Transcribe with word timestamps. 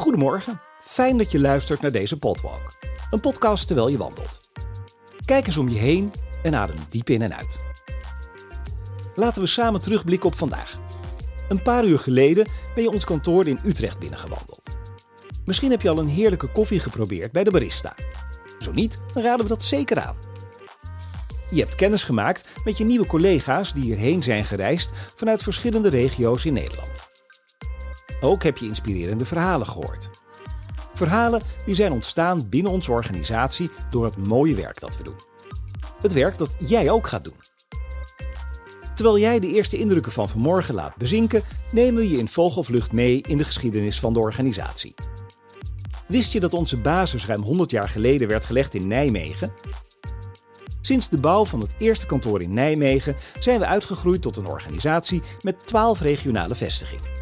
Goedemorgen, 0.00 0.60
fijn 0.80 1.18
dat 1.18 1.32
je 1.32 1.40
luistert 1.40 1.80
naar 1.80 1.92
deze 1.92 2.18
Podwalk. 2.18 2.74
Een 3.10 3.20
podcast 3.20 3.66
terwijl 3.66 3.88
je 3.88 3.98
wandelt. 3.98 4.40
Kijk 5.24 5.46
eens 5.46 5.56
om 5.56 5.68
je 5.68 5.78
heen 5.78 6.12
en 6.42 6.54
adem 6.54 6.76
diep 6.88 7.10
in 7.10 7.22
en 7.22 7.36
uit. 7.36 7.60
Laten 9.14 9.42
we 9.42 9.48
samen 9.48 9.80
terugblikken 9.80 10.28
op 10.28 10.34
vandaag. 10.34 10.78
Een 11.48 11.62
paar 11.62 11.84
uur 11.84 11.98
geleden 11.98 12.46
ben 12.74 12.82
je 12.82 12.90
ons 12.90 13.04
kantoor 13.04 13.46
in 13.46 13.60
Utrecht 13.64 13.98
binnengewandeld. 13.98 14.62
Misschien 15.44 15.70
heb 15.70 15.82
je 15.82 15.90
al 15.90 15.98
een 15.98 16.08
heerlijke 16.08 16.52
koffie 16.52 16.80
geprobeerd 16.80 17.32
bij 17.32 17.44
de 17.44 17.50
barista. 17.50 17.94
Zo 18.58 18.72
niet, 18.72 18.98
dan 19.14 19.22
raden 19.22 19.42
we 19.42 19.54
dat 19.54 19.64
zeker 19.64 20.00
aan. 20.00 20.16
Je 21.50 21.60
hebt 21.60 21.74
kennis 21.74 22.04
gemaakt 22.04 22.48
met 22.64 22.78
je 22.78 22.84
nieuwe 22.84 23.06
collega's 23.06 23.72
die 23.72 23.84
hierheen 23.84 24.22
zijn 24.22 24.44
gereisd 24.44 24.90
vanuit 25.14 25.42
verschillende 25.42 25.88
regio's 25.88 26.44
in 26.44 26.52
Nederland. 26.52 27.09
Ook 28.20 28.42
heb 28.42 28.58
je 28.58 28.66
inspirerende 28.66 29.24
verhalen 29.24 29.66
gehoord. 29.66 30.10
Verhalen 30.94 31.42
die 31.66 31.74
zijn 31.74 31.92
ontstaan 31.92 32.48
binnen 32.48 32.72
onze 32.72 32.92
organisatie 32.92 33.70
door 33.90 34.04
het 34.04 34.16
mooie 34.16 34.54
werk 34.54 34.80
dat 34.80 34.96
we 34.96 35.02
doen. 35.02 35.28
Het 36.00 36.12
werk 36.12 36.38
dat 36.38 36.54
jij 36.58 36.90
ook 36.90 37.06
gaat 37.06 37.24
doen. 37.24 37.48
Terwijl 38.94 39.18
jij 39.18 39.40
de 39.40 39.48
eerste 39.48 39.76
indrukken 39.76 40.12
van 40.12 40.28
vanmorgen 40.28 40.74
laat 40.74 40.96
bezinken, 40.96 41.42
nemen 41.70 42.00
we 42.00 42.10
je 42.10 42.18
in 42.18 42.28
vogelvlucht 42.28 42.92
mee 42.92 43.22
in 43.28 43.38
de 43.38 43.44
geschiedenis 43.44 44.00
van 44.00 44.12
de 44.12 44.18
organisatie. 44.18 44.94
Wist 46.06 46.32
je 46.32 46.40
dat 46.40 46.54
onze 46.54 46.76
basis 46.76 47.26
ruim 47.26 47.42
100 47.42 47.70
jaar 47.70 47.88
geleden 47.88 48.28
werd 48.28 48.44
gelegd 48.44 48.74
in 48.74 48.86
Nijmegen? 48.86 49.52
Sinds 50.80 51.08
de 51.08 51.18
bouw 51.18 51.44
van 51.44 51.60
het 51.60 51.74
eerste 51.78 52.06
kantoor 52.06 52.42
in 52.42 52.54
Nijmegen 52.54 53.16
zijn 53.38 53.58
we 53.58 53.66
uitgegroeid 53.66 54.22
tot 54.22 54.36
een 54.36 54.46
organisatie 54.46 55.22
met 55.42 55.66
12 55.66 56.00
regionale 56.00 56.54
vestigingen. 56.54 57.19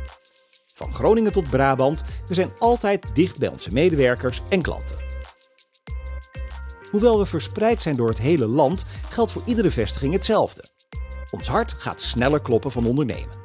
Van 0.79 0.95
Groningen 0.95 1.33
tot 1.33 1.51
Brabant, 1.51 2.03
we 2.29 2.35
zijn 2.35 2.51
altijd 2.59 3.07
dicht 3.15 3.39
bij 3.39 3.49
onze 3.49 3.73
medewerkers 3.73 4.43
en 4.49 4.63
klanten. 4.63 4.97
Hoewel 6.91 7.19
we 7.19 7.27
verspreid 7.27 7.83
zijn 7.83 7.97
door 7.97 8.09
het 8.09 8.19
hele 8.19 8.47
land, 8.47 8.85
geldt 9.11 9.33
voor 9.33 9.43
iedere 9.45 9.71
vestiging 9.71 10.13
hetzelfde. 10.13 10.69
Ons 11.31 11.49
hart 11.49 11.73
gaat 11.73 12.01
sneller 12.01 12.41
kloppen 12.41 12.71
van 12.71 12.87
ondernemen. 12.87 13.37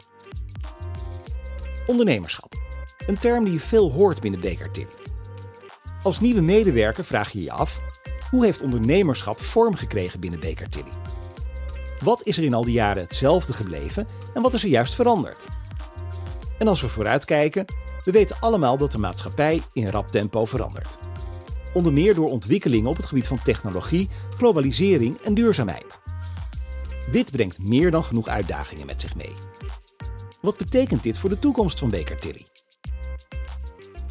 Ondernemerschap. 1.88 2.54
Een 3.08 3.20
term 3.20 3.44
die 3.44 3.54
je 3.54 3.60
veel 3.60 3.92
hoort 3.92 4.22
binnen 4.22 4.40
Baker 4.40 4.72
Tilly. 4.72 4.88
Als 6.04 6.20
nieuwe 6.20 6.42
medewerker 6.42 7.06
vraag 7.06 7.32
je 7.32 7.44
je 7.44 7.52
af: 7.52 7.80
hoe 8.30 8.46
heeft 8.46 8.62
ondernemerschap 8.62 9.40
vorm 9.40 9.76
gekregen 9.76 10.20
binnen 10.20 10.40
Baker 10.40 10.70
Tilly? 10.70 10.94
Wat 12.00 12.24
is 12.24 12.38
er 12.38 12.44
in 12.44 12.54
al 12.54 12.64
die 12.64 12.74
jaren 12.74 13.04
hetzelfde 13.04 13.54
gebleven 13.54 14.08
en 14.34 14.42
wat 14.42 14.54
is 14.54 14.64
er 14.64 14.70
juist 14.70 14.96
veranderd? 14.96 15.48
En 16.58 16.68
als 16.68 16.82
we 16.82 16.88
vooruitkijken, 16.88 17.66
we 18.04 18.12
weten 18.12 18.36
allemaal 18.40 18.78
dat 18.78 18.92
de 18.92 18.98
maatschappij 18.98 19.62
in 19.74 19.88
rap 19.88 20.12
tempo 20.12 20.46
verandert. 20.46 20.98
Onder 21.74 21.94
meer 21.94 22.16
door 22.16 22.30
ontwikkelingen 22.30 22.90
op 22.90 22.98
het 22.98 23.06
gebied 23.06 23.28
van 23.28 23.40
technologie, 23.44 24.10
globalisering 24.38 25.22
en 25.22 25.34
duurzaamheid. 25.34 26.00
Dit 27.12 27.32
brengt 27.32 27.60
meer 27.60 27.92
dan 27.92 28.04
genoeg 28.04 28.28
uitdagingen 28.28 28.86
met 28.86 29.02
zich 29.02 29.16
mee. 29.16 29.34
Wat 30.42 30.58
betekent 30.58 31.04
dit 31.04 31.18
voor 31.18 31.30
de 31.30 31.40
toekomst 31.40 31.80
van 31.80 31.90
Baker 31.90 32.20
Tilly? 32.20 32.46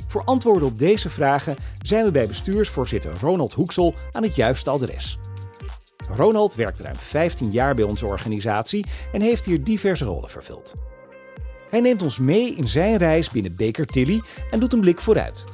Voor 0.07 0.25
antwoorden 0.25 0.69
op 0.69 0.79
deze 0.79 1.11
vragen 1.11 1.57
zijn 1.83 2.05
we 2.05 2.11
bij 2.11 2.27
bestuursvoorzitter 2.27 3.13
Ronald 3.21 3.53
Hoeksel 3.53 3.95
aan 4.13 4.23
het 4.23 4.37
juiste 4.37 4.71
adres. 4.71 5.19
Ronald 6.17 6.55
werkt 6.55 6.81
ruim 6.81 6.97
15 6.97 7.51
jaar 7.51 7.75
bij 7.75 7.85
onze 7.85 8.07
organisatie 8.07 8.87
en 9.13 9.21
heeft 9.21 9.45
hier 9.45 9.65
diverse 9.65 10.05
rollen 10.05 10.31
vervuld. 10.31 10.75
Hij 11.73 11.81
neemt 11.81 12.03
ons 12.03 12.19
mee 12.19 12.55
in 12.55 12.69
zijn 12.69 12.97
reis 12.97 13.31
binnen 13.31 13.57
Baker 13.57 13.87
Tilly 13.87 14.23
en 14.51 14.61
doet 14.61 14.73
een 14.73 14.81
blik 14.81 15.01
vooruit. 15.01 15.45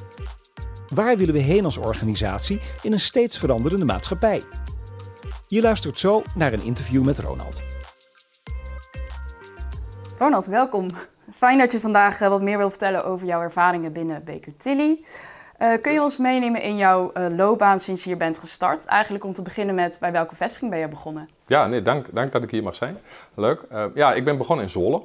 Waar 0.93 1.17
willen 1.17 1.33
we 1.33 1.39
heen 1.39 1.65
als 1.65 1.77
organisatie 1.77 2.59
in 2.81 2.91
een 2.91 2.99
steeds 2.99 3.37
veranderende 3.37 3.85
maatschappij? 3.85 4.43
Je 5.47 5.61
luistert 5.61 5.97
zo 5.97 6.23
naar 6.35 6.53
een 6.53 6.63
interview 6.63 7.03
met 7.03 7.19
Ronald. 7.19 7.63
Ronald, 10.17 10.45
welkom. 10.45 10.87
Fijn 11.35 11.57
dat 11.57 11.71
je 11.71 11.79
vandaag 11.79 12.21
eh, 12.21 12.29
wat 12.29 12.41
meer 12.41 12.57
wilt 12.57 12.69
vertellen 12.69 13.05
over 13.05 13.27
jouw 13.27 13.41
ervaringen 13.41 13.93
binnen 13.93 14.23
Baker 14.23 14.57
Tilly. 14.57 15.05
Uh, 15.59 15.81
kun 15.81 15.93
je 15.93 16.01
ons 16.01 16.17
meenemen 16.17 16.61
in 16.61 16.77
jouw 16.77 17.11
uh, 17.13 17.25
loopbaan 17.35 17.79
sinds 17.79 18.03
je 18.03 18.09
hier 18.09 18.17
bent 18.17 18.37
gestart? 18.37 18.85
Eigenlijk 18.85 19.23
om 19.23 19.33
te 19.33 19.41
beginnen 19.41 19.75
met 19.75 19.97
bij 19.99 20.11
welke 20.11 20.35
vestiging 20.35 20.71
ben 20.71 20.79
je 20.79 20.87
begonnen? 20.87 21.29
Ja, 21.47 21.67
nee, 21.67 21.81
dank, 21.81 22.13
dank 22.13 22.31
dat 22.31 22.43
ik 22.43 22.51
hier 22.51 22.63
mag 22.63 22.75
zijn. 22.75 22.97
Leuk. 23.35 23.61
Uh, 23.71 23.85
ja, 23.93 24.13
ik 24.13 24.25
ben 24.25 24.37
begonnen 24.37 24.65
in 24.65 24.71
Zwolle. 24.71 25.03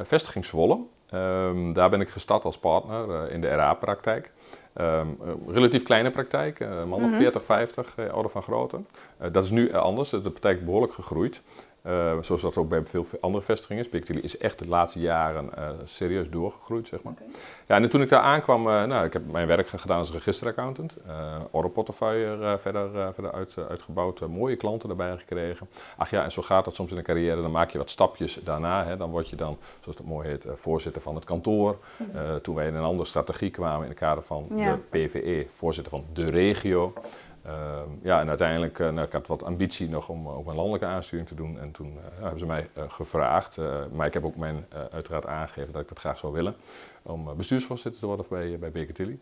Eh, 0.00 0.06
vestiging 0.06 0.44
Zwolle. 0.44 0.78
Um, 1.14 1.72
daar 1.72 1.90
ben 1.90 2.00
ik 2.00 2.08
gestart 2.08 2.44
als 2.44 2.58
partner 2.58 3.08
uh, 3.08 3.34
in 3.34 3.40
de 3.40 3.48
RA-praktijk. 3.48 4.32
Um, 4.80 5.18
relatief 5.46 5.82
kleine 5.82 6.10
praktijk, 6.10 6.60
man 6.60 6.92
of 6.92 6.98
mm 6.98 7.06
-hmm. 7.06 7.14
40, 7.14 7.44
50, 7.44 7.94
ouder 8.12 8.30
van 8.30 8.42
grootte. 8.42 8.80
dat 9.32 9.44
is 9.44 9.50
nu 9.50 9.72
anders, 9.72 10.10
de 10.10 10.20
praktijk 10.20 10.64
behoorlijk 10.64 10.92
gegroeid. 10.92 11.42
Uh, 11.86 12.12
zoals 12.20 12.42
dat 12.42 12.56
ook 12.56 12.68
bij 12.68 12.84
veel 12.84 13.06
andere 13.20 13.44
vestigingen 13.44 13.82
is. 13.82 13.88
Pictili 13.88 14.20
is 14.20 14.38
echt 14.38 14.58
de 14.58 14.68
laatste 14.68 15.00
jaren 15.00 15.50
uh, 15.58 15.68
serieus 15.84 16.30
doorgegroeid, 16.30 16.86
zeg 16.86 17.02
maar. 17.02 17.12
Okay. 17.12 17.26
Ja, 17.66 17.76
en 17.76 17.90
toen 17.90 18.02
ik 18.02 18.08
daar 18.08 18.20
aankwam, 18.20 18.66
uh, 18.66 18.84
nou, 18.84 19.04
ik 19.04 19.12
heb 19.12 19.30
mijn 19.30 19.46
werk 19.46 19.68
gedaan 19.68 19.98
als 19.98 20.12
registeraccountant. 20.12 20.96
orderportefeuille 21.50 22.58
verder, 22.58 23.14
verder 23.14 23.32
uit, 23.32 23.54
uitgebouwd, 23.68 24.20
mooie 24.20 24.56
klanten 24.56 24.90
erbij 24.90 25.16
gekregen. 25.18 25.68
Ach 25.96 26.10
ja, 26.10 26.24
en 26.24 26.32
zo 26.32 26.42
gaat 26.42 26.64
dat 26.64 26.74
soms 26.74 26.90
in 26.90 26.96
een 26.96 27.02
carrière. 27.02 27.42
Dan 27.42 27.50
maak 27.50 27.70
je 27.70 27.78
wat 27.78 27.90
stapjes 27.90 28.34
daarna. 28.34 28.84
Hè. 28.84 28.96
Dan 28.96 29.10
word 29.10 29.28
je 29.28 29.36
dan, 29.36 29.58
zoals 29.80 29.96
dat 29.96 30.06
mooi 30.06 30.28
heet, 30.28 30.46
voorzitter 30.54 31.02
van 31.02 31.14
het 31.14 31.24
kantoor. 31.24 31.78
-hmm. 31.96 32.40
toen 32.40 32.54
wij 32.54 32.66
in 32.66 32.74
een 32.74 32.84
andere 32.84 33.08
strategie 33.08 33.50
kwamen 33.50 33.82
in 33.82 33.90
het 33.90 33.98
kader 33.98 34.22
van 34.22 34.46
ja. 34.54 34.78
de 34.90 34.98
PVE, 34.98 35.46
voorzitter 35.50 35.92
van 35.92 36.04
de 36.12 36.30
regio. 36.30 36.92
Uh, 37.46 37.52
ja, 38.02 38.20
en 38.20 38.28
uiteindelijk 38.28 38.78
uh, 38.78 38.90
nou, 38.90 39.06
ik 39.06 39.12
had 39.12 39.26
wat 39.26 39.42
ambitie 39.42 39.88
nog 39.88 40.08
om 40.08 40.28
ook 40.28 40.46
een 40.46 40.54
landelijke 40.54 40.86
aansturing 40.86 41.28
te 41.28 41.34
doen. 41.34 41.58
En 41.58 41.70
toen 41.70 41.92
uh, 41.92 42.02
hebben 42.20 42.38
ze 42.38 42.46
mij 42.46 42.68
gevraagd, 42.88 43.58
maar 43.92 44.06
ik 44.06 44.14
heb 44.14 44.24
ook 44.24 44.36
mijn, 44.36 44.66
uiteraard 44.90 45.26
aangegeven 45.26 45.72
dat 45.72 45.82
ik 45.82 45.88
dat 45.88 45.98
graag 45.98 46.18
zou 46.18 46.32
willen, 46.32 46.54
om 47.02 47.36
bestuursvoorzitter 47.36 48.00
te 48.00 48.06
worden 48.06 48.26
bij, 48.28 48.58
bij 48.58 48.70
Baker 48.70 48.94
Tilly. 48.94 49.18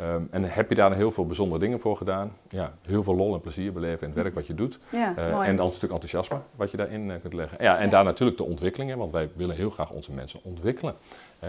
Um, 0.00 0.28
en 0.30 0.44
heb 0.44 0.68
je 0.68 0.74
daar 0.74 0.94
heel 0.94 1.10
veel 1.10 1.26
bijzondere 1.26 1.60
dingen 1.60 1.80
voor 1.80 1.96
gedaan. 1.96 2.36
Ja, 2.48 2.72
heel 2.82 3.02
veel 3.02 3.16
lol 3.16 3.34
en 3.34 3.40
plezier 3.40 3.72
beleven 3.72 4.00
in 4.00 4.14
het 4.14 4.22
werk 4.22 4.34
wat 4.34 4.46
je 4.46 4.54
doet. 4.54 4.78
Ja, 4.90 5.42
en 5.44 5.56
dan 5.56 5.66
een 5.66 5.72
stuk 5.72 5.90
enthousiasme 5.90 6.38
wat 6.56 6.70
je 6.70 6.76
daarin 6.76 7.20
kunt 7.20 7.32
leggen. 7.32 7.62
Ja, 7.62 7.76
en 7.76 7.84
ja. 7.84 7.90
daar 7.90 8.04
natuurlijk 8.04 8.38
de 8.38 8.44
ontwikkelingen, 8.44 8.98
want 8.98 9.12
wij 9.12 9.30
willen 9.34 9.56
heel 9.56 9.70
graag 9.70 9.90
onze 9.90 10.12
mensen 10.12 10.40
ontwikkelen. 10.42 10.94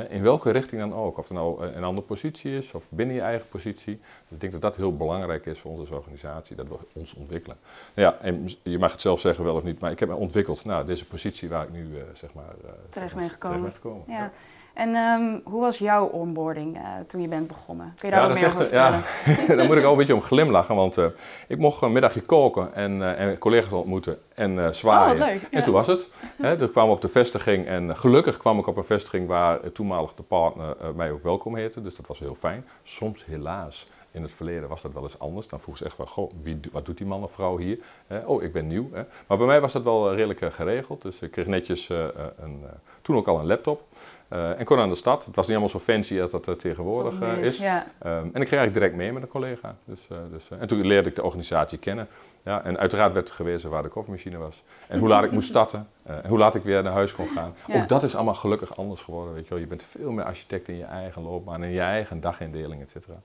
In 0.09 0.21
welke 0.21 0.51
richting 0.51 0.81
dan 0.81 0.93
ook. 0.93 1.17
Of 1.17 1.27
het 1.27 1.37
nou 1.37 1.65
een 1.65 1.83
andere 1.83 2.07
positie 2.07 2.57
is 2.57 2.73
of 2.73 2.87
binnen 2.89 3.15
je 3.15 3.21
eigen 3.21 3.47
positie. 3.47 3.95
Dus 3.97 4.31
ik 4.31 4.39
denk 4.39 4.51
dat 4.51 4.61
dat 4.61 4.75
heel 4.75 4.97
belangrijk 4.97 5.45
is 5.45 5.59
voor 5.59 5.71
onze 5.71 5.95
organisatie, 5.95 6.55
dat 6.55 6.67
we 6.67 6.77
ons 6.93 7.13
ontwikkelen. 7.13 7.57
Ja, 7.93 8.17
en 8.19 8.47
je 8.63 8.79
mag 8.79 8.91
het 8.91 9.01
zelf 9.01 9.19
zeggen 9.19 9.43
wel 9.43 9.55
of 9.55 9.63
niet, 9.63 9.79
maar 9.79 9.91
ik 9.91 9.99
heb 9.99 10.09
me 10.09 10.15
ontwikkeld 10.15 10.65
naar 10.65 10.85
deze 10.85 11.05
positie 11.05 11.49
waar 11.49 11.63
ik 11.63 11.71
nu 11.71 11.87
uh, 11.89 12.01
zeg 12.13 12.33
maar 12.33 12.55
uh, 12.63 12.69
terecht 12.89 13.15
ben 13.15 13.29
gekomen. 13.29 13.57
Terecht 13.57 13.81
ben 13.81 13.91
gekomen. 13.91 14.03
Ja. 14.07 14.17
ja. 14.17 14.31
En 14.79 14.95
um, 14.95 15.41
hoe 15.43 15.61
was 15.61 15.77
jouw 15.77 16.05
onboarding 16.05 16.77
uh, 16.77 16.83
toen 17.07 17.21
je 17.21 17.27
bent 17.27 17.47
begonnen? 17.47 17.93
Kun 17.99 18.09
je 18.09 18.15
daar 18.15 18.23
ja, 18.23 18.29
ook 18.29 18.39
meer 18.39 18.45
over 18.45 18.59
vertellen? 18.59 19.01
Ja, 19.47 19.55
daar 19.55 19.65
moet 19.65 19.77
ik 19.77 19.83
al 19.83 19.91
een 19.91 19.97
beetje 19.97 20.13
om 20.13 20.21
glimlachen, 20.21 20.75
want 20.75 20.97
uh, 20.97 21.05
ik 21.47 21.57
mocht 21.57 21.81
een 21.81 21.91
middagje 21.91 22.21
koken 22.21 22.73
en, 22.73 22.97
uh, 22.97 23.19
en 23.19 23.37
collega's 23.37 23.73
ontmoeten 23.73 24.19
en 24.35 24.75
zwaaien. 24.75 25.21
Oh, 25.21 25.27
leuk. 25.27 25.47
En 25.51 25.63
toen 25.63 25.73
was 25.73 25.87
het. 25.87 26.07
Hè, 26.41 26.57
toen 26.57 26.71
kwam 26.71 26.85
ik 26.85 26.91
op 26.91 27.01
de 27.01 27.09
vestiging 27.09 27.67
en 27.67 27.97
gelukkig 27.97 28.37
kwam 28.37 28.59
ik 28.59 28.67
op 28.67 28.77
een 28.77 28.85
vestiging 28.85 29.27
waar 29.27 29.71
toenmalig 29.71 30.13
de 30.13 30.23
partner 30.23 30.75
mij 30.95 31.11
ook 31.11 31.23
welkom 31.23 31.55
heette. 31.55 31.81
Dus 31.81 31.95
dat 31.95 32.07
was 32.07 32.19
heel 32.19 32.35
fijn. 32.35 32.65
Soms 32.83 33.25
helaas 33.25 33.87
in 34.11 34.21
het 34.21 34.31
verleden 34.31 34.69
was 34.69 34.81
dat 34.81 34.93
wel 34.93 35.03
eens 35.03 35.19
anders. 35.19 35.47
Dan 35.47 35.59
vroeg 35.59 35.77
ze 35.77 35.85
echt 35.85 35.95
van, 35.95 36.07
goh, 36.07 36.31
wie, 36.41 36.59
wat 36.71 36.85
doet 36.85 36.97
die 36.97 37.07
man 37.07 37.23
of 37.23 37.31
vrouw 37.31 37.57
hier? 37.57 37.79
Eh, 38.07 38.29
oh, 38.29 38.43
ik 38.43 38.51
ben 38.51 38.67
nieuw. 38.67 38.89
Hè. 38.91 39.03
Maar 39.27 39.37
bij 39.37 39.47
mij 39.47 39.61
was 39.61 39.73
dat 39.73 39.83
wel 39.83 40.15
redelijk 40.15 40.53
geregeld. 40.53 41.01
Dus 41.01 41.21
ik 41.21 41.31
kreeg 41.31 41.45
netjes 41.45 41.89
uh, 41.89 42.05
een, 42.37 42.63
toen 43.01 43.15
ook 43.15 43.27
al 43.27 43.39
een 43.39 43.45
laptop. 43.45 43.81
En 44.29 44.65
kon 44.65 44.79
aan 44.79 44.89
de 44.89 44.95
stad. 44.95 45.25
Het 45.25 45.35
was 45.35 45.47
niet 45.47 45.55
allemaal 45.55 45.79
zo 45.79 45.79
fancy 45.79 46.21
als 46.21 46.31
dat 46.31 46.47
uh, 46.47 46.55
tegenwoordig 46.55 47.21
uh, 47.21 47.37
is. 47.37 47.57
Ja. 47.57 47.85
Um, 48.05 48.09
en 48.09 48.25
ik 48.25 48.31
kreeg 48.31 48.39
eigenlijk 48.39 48.73
direct 48.73 48.95
mee 48.95 49.11
met 49.13 49.21
een 49.21 49.27
collega. 49.27 49.75
Dus, 49.85 50.07
dus, 50.31 50.49
en 50.59 50.67
toen 50.67 50.85
leerde 50.85 51.09
ik 51.09 51.15
de 51.15 51.23
organisatie 51.23 51.77
kennen. 51.77 52.07
Ja, 52.43 52.63
en 52.63 52.77
uiteraard 52.77 53.13
werd 53.13 53.29
er 53.29 53.35
gewezen 53.35 53.69
waar 53.69 53.83
de 53.83 53.89
koffiemachine 53.89 54.37
was. 54.37 54.63
En 54.87 54.99
hoe 54.99 55.09
laat 55.09 55.23
ik 55.23 55.31
moest 55.31 55.47
starten. 55.47 55.87
en 56.03 56.27
hoe 56.29 56.37
laat 56.37 56.55
ik 56.55 56.63
weer 56.63 56.83
naar 56.83 56.93
huis 56.93 57.15
kon 57.15 57.27
gaan. 57.27 57.55
Ja. 57.67 57.81
Ook 57.81 57.89
dat 57.89 58.03
is 58.03 58.15
allemaal 58.15 58.35
gelukkig 58.35 58.77
anders 58.77 59.01
geworden. 59.01 59.33
Weet 59.33 59.43
je, 59.43 59.49
wel. 59.49 59.59
je 59.59 59.67
bent 59.67 59.83
veel 59.83 60.11
meer 60.11 60.25
architect 60.25 60.67
in 60.67 60.77
je 60.77 60.83
eigen 60.83 61.21
loopbaan. 61.21 61.63
In 61.63 61.71
je 61.71 61.79
eigen 61.79 62.19
dagindeling, 62.19 62.81
et 62.81 62.91
cetera. 62.91 63.21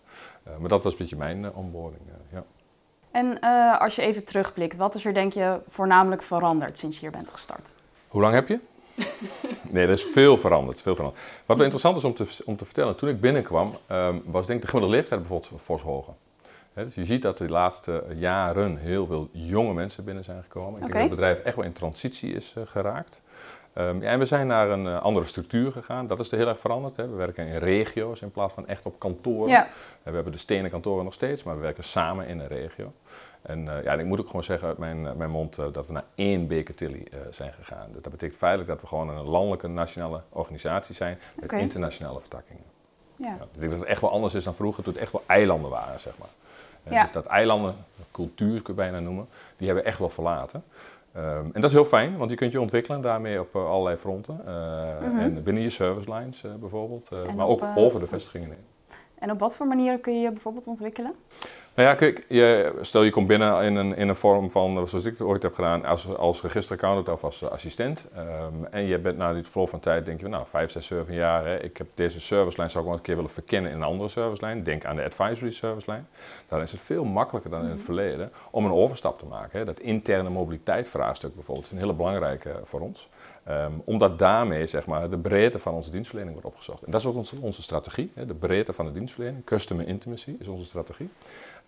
maar 0.58 0.68
dat 0.68 0.82
was 0.82 0.92
een 0.92 0.98
beetje 0.98 1.16
mijn 1.16 1.52
onboarding. 1.52 2.02
ja. 2.32 2.44
En 3.10 3.40
als 3.78 3.96
je 3.96 4.02
even 4.02 4.24
terugblikt. 4.24 4.76
Wat 4.76 4.94
is 4.94 5.04
er 5.04 5.14
denk 5.14 5.32
je 5.32 5.60
voornamelijk 5.68 6.22
veranderd 6.22 6.78
sinds 6.78 6.96
je 6.96 7.02
hier 7.02 7.10
bent 7.10 7.30
gestart? 7.30 7.74
Hoe 8.08 8.20
lang 8.20 8.34
heb 8.34 8.48
je? 8.48 8.60
Nee, 9.70 9.84
er 9.84 9.90
is 9.90 10.04
veel 10.04 10.36
veranderd, 10.36 10.82
veel 10.82 10.94
veranderd. 10.94 11.22
Wat 11.46 11.56
wel 11.56 11.64
interessant 11.64 11.96
is 11.96 12.04
om 12.04 12.14
te, 12.14 12.42
om 12.44 12.56
te 12.56 12.64
vertellen, 12.64 12.96
toen 12.96 13.08
ik 13.08 13.20
binnenkwam, 13.20 13.74
um, 13.92 14.22
was 14.24 14.46
denk 14.46 14.58
ik 14.58 14.64
de 14.64 14.70
gemiddelde 14.70 14.96
leeftijd 14.96 15.20
bijvoorbeeld 15.20 15.62
fors 15.62 15.82
hoger. 15.82 16.14
He, 16.72 16.84
dus 16.84 16.94
je 16.94 17.04
ziet 17.04 17.22
dat 17.22 17.38
de 17.38 17.48
laatste 17.48 18.04
jaren 18.14 18.76
heel 18.76 19.06
veel 19.06 19.28
jonge 19.32 19.74
mensen 19.74 20.04
binnen 20.04 20.24
zijn 20.24 20.42
gekomen. 20.42 20.72
Ik 20.72 20.80
denk 20.80 20.92
dat 20.92 21.00
het 21.00 21.10
bedrijf 21.10 21.38
echt 21.38 21.56
wel 21.56 21.64
in 21.64 21.72
transitie 21.72 22.32
is 22.32 22.54
uh, 22.58 22.64
geraakt. 22.66 23.22
Ehm, 23.72 24.02
ja, 24.02 24.10
en 24.10 24.18
we 24.18 24.24
zijn 24.24 24.46
naar 24.46 24.70
een 24.70 24.86
andere 24.86 25.26
structuur 25.26 25.72
gegaan. 25.72 26.06
Dat 26.06 26.18
is 26.18 26.32
er 26.32 26.38
heel 26.38 26.48
erg 26.48 26.58
veranderd. 26.58 26.96
Hè. 26.96 27.08
We 27.08 27.16
werken 27.16 27.46
in 27.46 27.58
regio's 27.58 28.20
in 28.20 28.30
plaats 28.30 28.54
van 28.54 28.66
echt 28.66 28.86
op 28.86 28.98
kantoren. 28.98 29.48
Ja. 29.48 29.68
we 30.02 30.10
hebben 30.10 30.32
de 30.32 30.38
stenen 30.38 30.70
kantoren 30.70 31.04
nog 31.04 31.12
steeds, 31.12 31.42
maar 31.42 31.54
we 31.54 31.60
werken 31.60 31.84
samen 31.84 32.26
in 32.26 32.38
een 32.38 32.48
regio. 32.48 32.92
En 33.44 33.64
ja, 33.64 33.92
ik 33.92 34.04
moet 34.04 34.20
ook 34.20 34.26
gewoon 34.26 34.44
zeggen 34.44 34.68
uit 34.68 34.78
mijn, 34.78 35.16
mijn 35.16 35.30
mond 35.30 35.56
dat 35.56 35.86
we 35.86 35.92
naar 35.92 36.04
één 36.14 36.48
Baker 36.48 36.74
Tilly 36.74 37.06
zijn 37.30 37.52
gegaan. 37.52 37.88
Dus 37.92 38.02
dat 38.02 38.12
betekent 38.12 38.38
feitelijk 38.38 38.70
dat 38.70 38.80
we 38.80 38.86
gewoon 38.86 39.08
een 39.08 39.24
landelijke 39.24 39.68
nationale 39.68 40.20
organisatie 40.28 40.94
zijn 40.94 41.18
met 41.34 41.52
internationale 41.52 42.20
vertakkingen. 42.20 42.62
Ja. 43.16 43.26
ja. 43.26 43.34
ik 43.34 43.58
denk 43.58 43.70
dat 43.70 43.80
het 43.80 43.88
echt 43.88 44.00
wel 44.00 44.10
anders 44.10 44.34
is 44.34 44.44
dan 44.44 44.54
vroeger, 44.54 44.82
toen 44.82 44.92
het 44.92 45.02
echt 45.02 45.12
wel 45.12 45.22
eilanden 45.26 45.70
waren, 45.70 46.00
zeg 46.00 46.18
maar. 46.18 46.28
Ja. 46.92 47.02
Dus 47.02 47.12
dat 47.12 47.26
eilanden, 47.26 47.74
cultuur 48.12 48.62
kun 48.62 48.74
je 48.74 48.80
bijna 48.80 49.00
noemen, 49.00 49.28
die 49.56 49.66
hebben 49.66 49.84
we 49.84 49.90
echt 49.90 49.98
wel 49.98 50.08
verlaten. 50.08 50.64
Um, 51.16 51.22
en 51.22 51.52
dat 51.52 51.64
is 51.64 51.72
heel 51.72 51.84
fijn, 51.84 52.16
want 52.16 52.30
je 52.30 52.36
kunt 52.36 52.52
je 52.52 52.60
ontwikkelen 52.60 53.00
daarmee 53.00 53.40
op 53.40 53.56
allerlei 53.56 53.96
fronten. 53.96 54.34
Mm 54.34 55.10
-hmm. 55.10 55.18
En 55.18 55.42
binnen 55.42 55.62
je 55.62 55.70
service 55.70 56.12
lines 56.14 56.44
bijvoorbeeld, 56.60 57.10
maar 57.36 57.46
ook 57.46 57.62
over 57.74 58.00
de 58.00 58.06
vestigingen 58.06 58.48
heen. 58.48 58.64
En 59.18 59.30
op 59.30 59.38
wat 59.38 59.54
voor 59.54 59.66
manieren 59.66 60.00
kun 60.00 60.14
je 60.14 60.20
je 60.20 60.30
bijvoorbeeld 60.30 60.66
ontwikkelen? 60.66 61.14
Nou 61.74 61.88
ja, 61.88 61.94
kijk, 61.94 62.24
je, 62.28 62.72
stel 62.80 63.02
je 63.02 63.10
komt 63.10 63.26
binnen 63.26 63.62
in 63.62 63.76
een, 63.76 63.96
in 63.96 64.08
een 64.08 64.16
vorm 64.16 64.50
van, 64.50 64.88
zoals 64.88 65.04
ik 65.04 65.18
het 65.18 65.26
ooit 65.26 65.42
heb 65.42 65.54
gedaan, 65.54 65.84
als, 65.84 66.16
als 66.16 66.42
registeraccountant 66.42 67.08
of 67.08 67.24
als 67.24 67.50
assistent. 67.50 68.04
Um, 68.16 68.66
en 68.70 68.84
je 68.84 68.98
bent 68.98 69.16
na 69.16 69.32
die 69.32 69.44
verloop 69.44 69.68
van 69.68 69.80
tijd, 69.80 70.06
denk 70.06 70.20
je, 70.20 70.28
nou, 70.28 70.44
vijf, 70.46 70.70
zes, 70.70 70.86
zeven 70.86 71.14
jaar, 71.14 71.46
hè, 71.46 71.62
ik 71.62 71.76
heb 71.76 71.86
deze 71.94 72.20
servicelijn, 72.20 72.70
zou 72.70 72.84
ik 72.84 72.90
wel 72.90 72.98
een 72.98 73.04
keer 73.04 73.14
willen 73.14 73.30
verkennen 73.30 73.70
in 73.70 73.76
een 73.76 73.82
andere 73.82 74.08
servicelijn. 74.08 74.62
Denk 74.62 74.84
aan 74.84 74.96
de 74.96 75.04
advisory 75.04 75.50
servicelijn. 75.50 76.08
Dan 76.48 76.60
is 76.60 76.72
het 76.72 76.80
veel 76.80 77.04
makkelijker 77.04 77.50
dan 77.50 77.60
in 77.60 77.66
het 77.66 77.76
mhm. 77.76 77.84
verleden 77.84 78.32
om 78.50 78.64
een 78.64 78.72
overstap 78.72 79.18
te 79.18 79.26
maken. 79.26 79.58
Hè. 79.58 79.64
Dat 79.64 79.80
interne 79.80 80.30
mobiliteitsvraagstuk 80.30 81.34
bijvoorbeeld 81.34 81.66
is 81.66 81.72
een 81.72 81.78
hele 81.78 81.94
belangrijke 81.94 82.60
voor 82.64 82.80
ons. 82.80 83.08
Um, 83.48 83.82
omdat 83.84 84.18
daarmee 84.18 84.66
zeg 84.66 84.86
maar, 84.86 85.10
de 85.10 85.18
breedte 85.18 85.58
van 85.58 85.74
onze 85.74 85.90
dienstverlening 85.90 86.34
wordt 86.34 86.50
opgezocht. 86.52 86.82
En 86.82 86.90
dat 86.90 87.00
is 87.00 87.06
ook 87.06 87.14
onze, 87.14 87.36
onze 87.40 87.62
strategie, 87.62 88.10
hè, 88.14 88.26
de 88.26 88.34
breedte 88.34 88.72
van 88.72 88.86
de 88.86 88.92
dienstverlening. 88.92 89.44
Customer 89.44 89.88
intimacy 89.88 90.36
is 90.38 90.48
onze 90.48 90.64
strategie. 90.64 91.10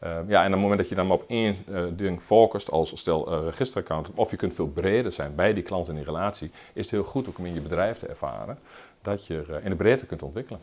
Um, 0.05 0.29
ja, 0.29 0.41
en 0.41 0.47
op 0.47 0.53
het 0.53 0.61
moment 0.61 0.79
dat 0.79 0.89
je 0.89 0.95
dan 0.95 1.07
maar 1.07 1.17
op 1.17 1.25
één 1.27 1.57
uh, 1.69 1.85
ding 1.93 2.23
focust, 2.23 2.71
als 2.71 2.99
stel 2.99 3.47
uh, 3.47 4.01
of 4.15 4.31
je 4.31 4.37
kunt 4.37 4.55
veel 4.55 4.69
breder 4.69 5.13
zijn 5.13 5.35
bij 5.35 5.53
die 5.53 5.63
klant 5.63 5.89
in 5.89 5.95
die 5.95 6.05
relatie, 6.05 6.51
is 6.73 6.83
het 6.83 6.91
heel 6.91 7.05
goed 7.05 7.37
om 7.37 7.47
in 7.47 7.55
je 7.55 7.61
bedrijf 7.61 7.99
te 7.99 8.07
ervaren 8.07 8.59
dat 9.03 9.27
je 9.27 9.61
in 9.63 9.71
de 9.71 9.77
breedte 9.77 10.07
kunt 10.07 10.23
ontwikkelen. 10.23 10.61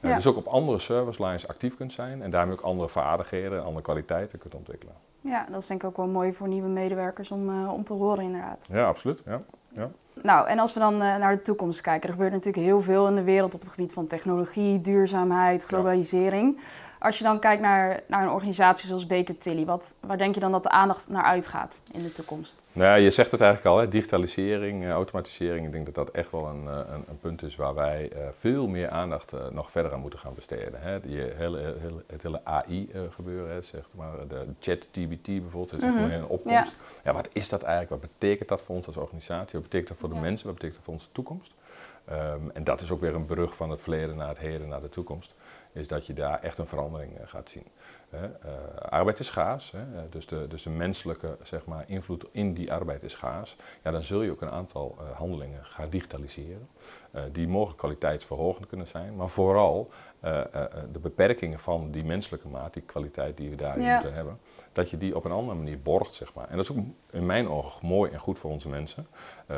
Ja. 0.00 0.14
Dus 0.14 0.26
ook 0.26 0.36
op 0.36 0.46
andere 0.46 0.78
service 0.78 1.24
lines 1.24 1.48
actief 1.48 1.76
kunt 1.76 1.92
zijn 1.92 2.22
en 2.22 2.30
daarmee 2.30 2.56
ook 2.56 2.64
andere 2.64 2.88
vaardigheden 2.88 3.58
en 3.58 3.64
andere 3.64 3.82
kwaliteiten 3.82 4.38
kunt 4.38 4.54
ontwikkelen. 4.54 4.94
Ja, 5.20 5.46
dat 5.50 5.62
is 5.62 5.66
denk 5.66 5.82
ik 5.82 5.88
ook 5.88 5.96
wel 5.96 6.06
mooi 6.06 6.32
voor 6.32 6.48
nieuwe 6.48 6.68
medewerkers 6.68 7.30
om, 7.30 7.68
om 7.68 7.84
te 7.84 7.92
horen 7.92 8.24
inderdaad. 8.24 8.66
Ja, 8.70 8.86
absoluut. 8.86 9.22
Ja. 9.26 9.42
Ja. 9.76 9.90
Nou, 10.22 10.48
en 10.48 10.58
als 10.58 10.74
we 10.74 10.80
dan 10.80 10.94
uh, 10.94 10.98
naar 10.98 11.36
de 11.36 11.42
toekomst 11.42 11.80
kijken, 11.80 12.08
er 12.08 12.14
gebeurt 12.14 12.32
natuurlijk 12.32 12.64
heel 12.64 12.80
veel 12.80 13.08
in 13.08 13.14
de 13.14 13.22
wereld 13.22 13.54
op 13.54 13.60
het 13.60 13.70
gebied 13.70 13.92
van 13.92 14.06
technologie, 14.06 14.78
duurzaamheid, 14.78 15.64
globalisering. 15.64 16.60
Als 16.98 17.18
je 17.18 17.24
dan 17.24 17.38
kijkt 17.38 17.62
naar, 17.62 18.00
naar 18.06 18.22
een 18.22 18.30
organisatie 18.30 18.86
zoals 18.86 19.06
Baker 19.06 19.38
Tilly, 19.38 19.64
wat, 19.64 19.94
waar 20.00 20.18
denk 20.18 20.34
je 20.34 20.40
dan 20.40 20.52
dat 20.52 20.62
de 20.62 20.68
aandacht 20.68 21.08
naar 21.08 21.22
uitgaat 21.22 21.80
in 21.92 22.02
de 22.02 22.12
toekomst? 22.12 22.62
Nou 22.72 22.88
ja, 22.88 22.94
je 22.94 23.10
zegt 23.10 23.30
het 23.30 23.40
eigenlijk 23.40 23.74
al, 23.74 23.80
hè, 23.80 23.88
digitalisering, 23.88 24.82
uh, 24.82 24.90
automatisering. 24.90 25.66
Ik 25.66 25.72
denk 25.72 25.86
dat 25.86 25.94
dat 25.94 26.10
echt 26.10 26.30
wel 26.30 26.46
een, 26.46 26.66
een, 26.66 27.04
een, 27.08 27.18
punt 27.20 27.42
is 27.42 27.56
waar 27.56 27.74
wij 27.74 28.10
uh, 28.12 28.18
veel 28.38 28.68
meer 28.68 28.88
aandacht 28.88 29.32
nog 29.52 29.70
verder 29.76 29.92
aan 29.92 30.00
moeten 30.00 30.18
gaan 30.18 30.34
besteden. 30.34 30.80
Hè. 30.80 31.00
Die 31.00 31.20
hele, 31.20 31.58
hele, 31.58 32.04
het 32.06 32.22
hele 32.22 32.44
AI-gebeuren, 32.44 33.52
hè, 33.52 33.62
zeg 33.62 33.84
maar, 33.94 34.28
de 34.28 34.46
chat-GBT 34.60 35.26
bijvoorbeeld, 35.26 35.72
is 35.72 35.82
mm 35.82 35.96
-hmm. 35.96 36.10
een 36.10 36.26
opkomst. 36.26 36.76
Ja. 36.76 37.00
ja. 37.04 37.12
wat 37.12 37.28
is 37.32 37.48
dat 37.48 37.62
eigenlijk? 37.62 38.02
Wat 38.02 38.10
betekent 38.18 38.48
dat 38.48 38.62
voor 38.62 38.76
ons 38.76 38.86
als 38.86 38.96
organisatie? 38.96 39.52
Wat 39.52 39.62
betekent 39.62 39.88
dat 39.88 39.98
voor 39.98 40.08
de 40.08 40.14
ja. 40.14 40.20
mensen? 40.20 40.46
Wat 40.46 40.54
betekent 40.54 40.76
dat 40.78 40.84
voor 40.84 40.94
onze 40.94 41.12
toekomst? 41.12 41.54
Um, 42.10 42.50
en 42.50 42.64
dat 42.64 42.80
is 42.80 42.90
ook 42.90 43.00
weer 43.00 43.14
een 43.14 43.26
brug 43.26 43.56
van 43.56 43.70
het 43.70 43.80
verleden 43.80 44.16
naar 44.16 44.28
het 44.28 44.38
heden, 44.38 44.68
naar 44.68 44.80
de 44.80 44.88
toekomst 44.88 45.34
is 45.76 45.86
dat 45.86 46.06
je 46.06 46.12
daar 46.12 46.40
echt 46.42 46.58
een 46.58 46.66
verandering 46.66 47.12
uh, 47.12 47.26
gaat 47.26 47.48
zien. 47.48 47.66
Uh, 48.22 48.80
arbeid 48.88 49.18
is 49.18 49.26
schaars, 49.26 49.70
hè, 49.70 49.78
eh, 49.78 50.02
dus, 50.10 50.26
de, 50.26 50.46
dus 50.48 50.62
de 50.62 50.70
menselijke 50.70 51.36
zeg 51.42 51.64
maar, 51.64 51.84
invloed 51.86 52.24
in 52.30 52.54
die 52.54 52.72
arbeid 52.72 53.02
is 53.02 53.12
schaars. 53.12 53.56
Ja, 53.82 53.90
dan 53.90 54.02
zul 54.02 54.22
je 54.22 54.30
ook 54.30 54.42
een 54.42 54.50
aantal 54.50 54.96
uh, 55.00 55.10
handelingen 55.10 55.64
gaan 55.64 55.90
digitaliseren, 55.90 56.68
die 57.32 57.48
mogelijk 57.48 57.78
kwaliteitsverhogend 57.78 58.66
kunnen 58.66 58.86
zijn, 58.86 59.16
maar 59.16 59.28
vooral 59.28 59.90
de 60.92 60.98
beperkingen 61.02 61.60
van 61.60 61.90
die 61.90 62.04
menselijke 62.04 62.48
maat, 62.48 62.72
die 62.72 62.82
kwaliteit 62.82 63.36
die 63.36 63.50
we 63.50 63.56
daarin 63.56 63.82
ja. 63.82 63.94
moeten 63.94 64.14
hebben, 64.14 64.38
dat 64.72 64.90
je 64.90 64.96
die 64.96 65.16
op 65.16 65.24
een 65.24 65.30
andere 65.30 65.56
manier 65.56 65.80
borgt, 65.80 66.14
zeg 66.14 66.34
maar. 66.34 66.48
En 66.48 66.56
dat 66.56 66.64
is 66.64 66.76
ook 66.76 66.84
in 67.10 67.26
mijn 67.26 67.48
ogen 67.48 67.86
mooi 67.86 68.12
en 68.12 68.18
goed 68.18 68.38
voor 68.38 68.50
onze 68.50 68.68
mensen. 68.68 69.06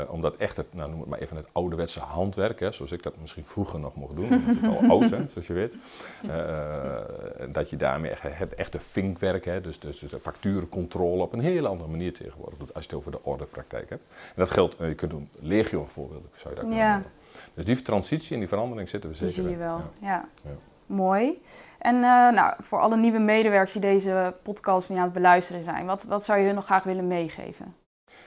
Omdat 0.08 0.36
echt 0.36 0.56
het, 0.56 0.74
nou 0.74 0.90
noem 0.90 1.00
het 1.00 1.08
maar 1.08 1.18
even 1.18 1.36
het 1.36 1.48
ouderwetse 1.52 2.00
handwerk, 2.00 2.60
hè, 2.60 2.72
zoals 2.72 2.92
ik 2.92 3.02
dat 3.02 3.20
misschien 3.20 3.46
vroeger 3.46 3.80
nog 3.80 3.94
mocht 3.94 4.16
doen, 4.16 4.32
het 4.32 4.62
al 4.62 4.90
oud, 4.90 5.10
hè, 5.16 5.28
zoals 5.28 5.46
je 5.46 5.52
weet. 5.52 5.76
Dat 7.52 7.70
je 7.70 7.76
daarmee 7.76 8.10
echt 8.10 8.22
het 8.22 8.47
echte 8.54 8.80
vinkwerk, 8.80 9.44
hè, 9.44 9.60
dus, 9.60 9.78
dus, 9.78 9.98
dus 9.98 10.10
de 10.10 10.20
facturencontrole 10.20 11.22
op 11.22 11.32
een 11.32 11.40
hele 11.40 11.68
andere 11.68 11.90
manier 11.90 12.12
tegenwoordig 12.12 12.58
doet 12.58 12.74
als 12.74 12.84
je 12.84 12.90
het 12.90 12.98
over 12.98 13.10
de 13.10 13.22
orderpraktijk 13.22 13.90
hebt. 13.90 14.02
En 14.10 14.34
dat 14.34 14.50
geldt, 14.50 14.76
je 14.78 14.94
kunt 14.94 15.10
doen, 15.10 15.28
legio 15.40 15.86
voorbeelden 15.86 16.30
zou 16.34 16.54
je 16.54 16.60
daar 16.60 16.70
kunnen 16.70 16.84
ja. 16.84 17.02
Dus 17.54 17.64
die 17.64 17.82
transitie 17.82 18.32
en 18.32 18.38
die 18.38 18.48
verandering 18.48 18.88
zitten 18.88 19.10
we 19.10 19.16
zeker 19.16 19.34
Die 19.34 19.44
zie 19.44 19.52
je 19.52 19.58
wel, 19.58 19.82
ja. 20.00 20.24
ja. 20.44 20.50
Mooi. 20.86 21.42
En 21.78 21.94
uh, 21.94 22.02
nou, 22.02 22.54
voor 22.58 22.78
alle 22.80 22.96
nieuwe 22.96 23.18
medewerkers 23.18 23.72
die 23.72 23.80
deze 23.80 24.34
podcast 24.42 24.88
niet 24.88 24.98
aan 24.98 25.04
het 25.04 25.12
beluisteren 25.12 25.62
zijn, 25.62 25.86
wat, 25.86 26.04
wat 26.04 26.24
zou 26.24 26.38
je 26.38 26.46
hun 26.46 26.54
nog 26.54 26.64
graag 26.64 26.84
willen 26.84 27.06
meegeven? 27.06 27.74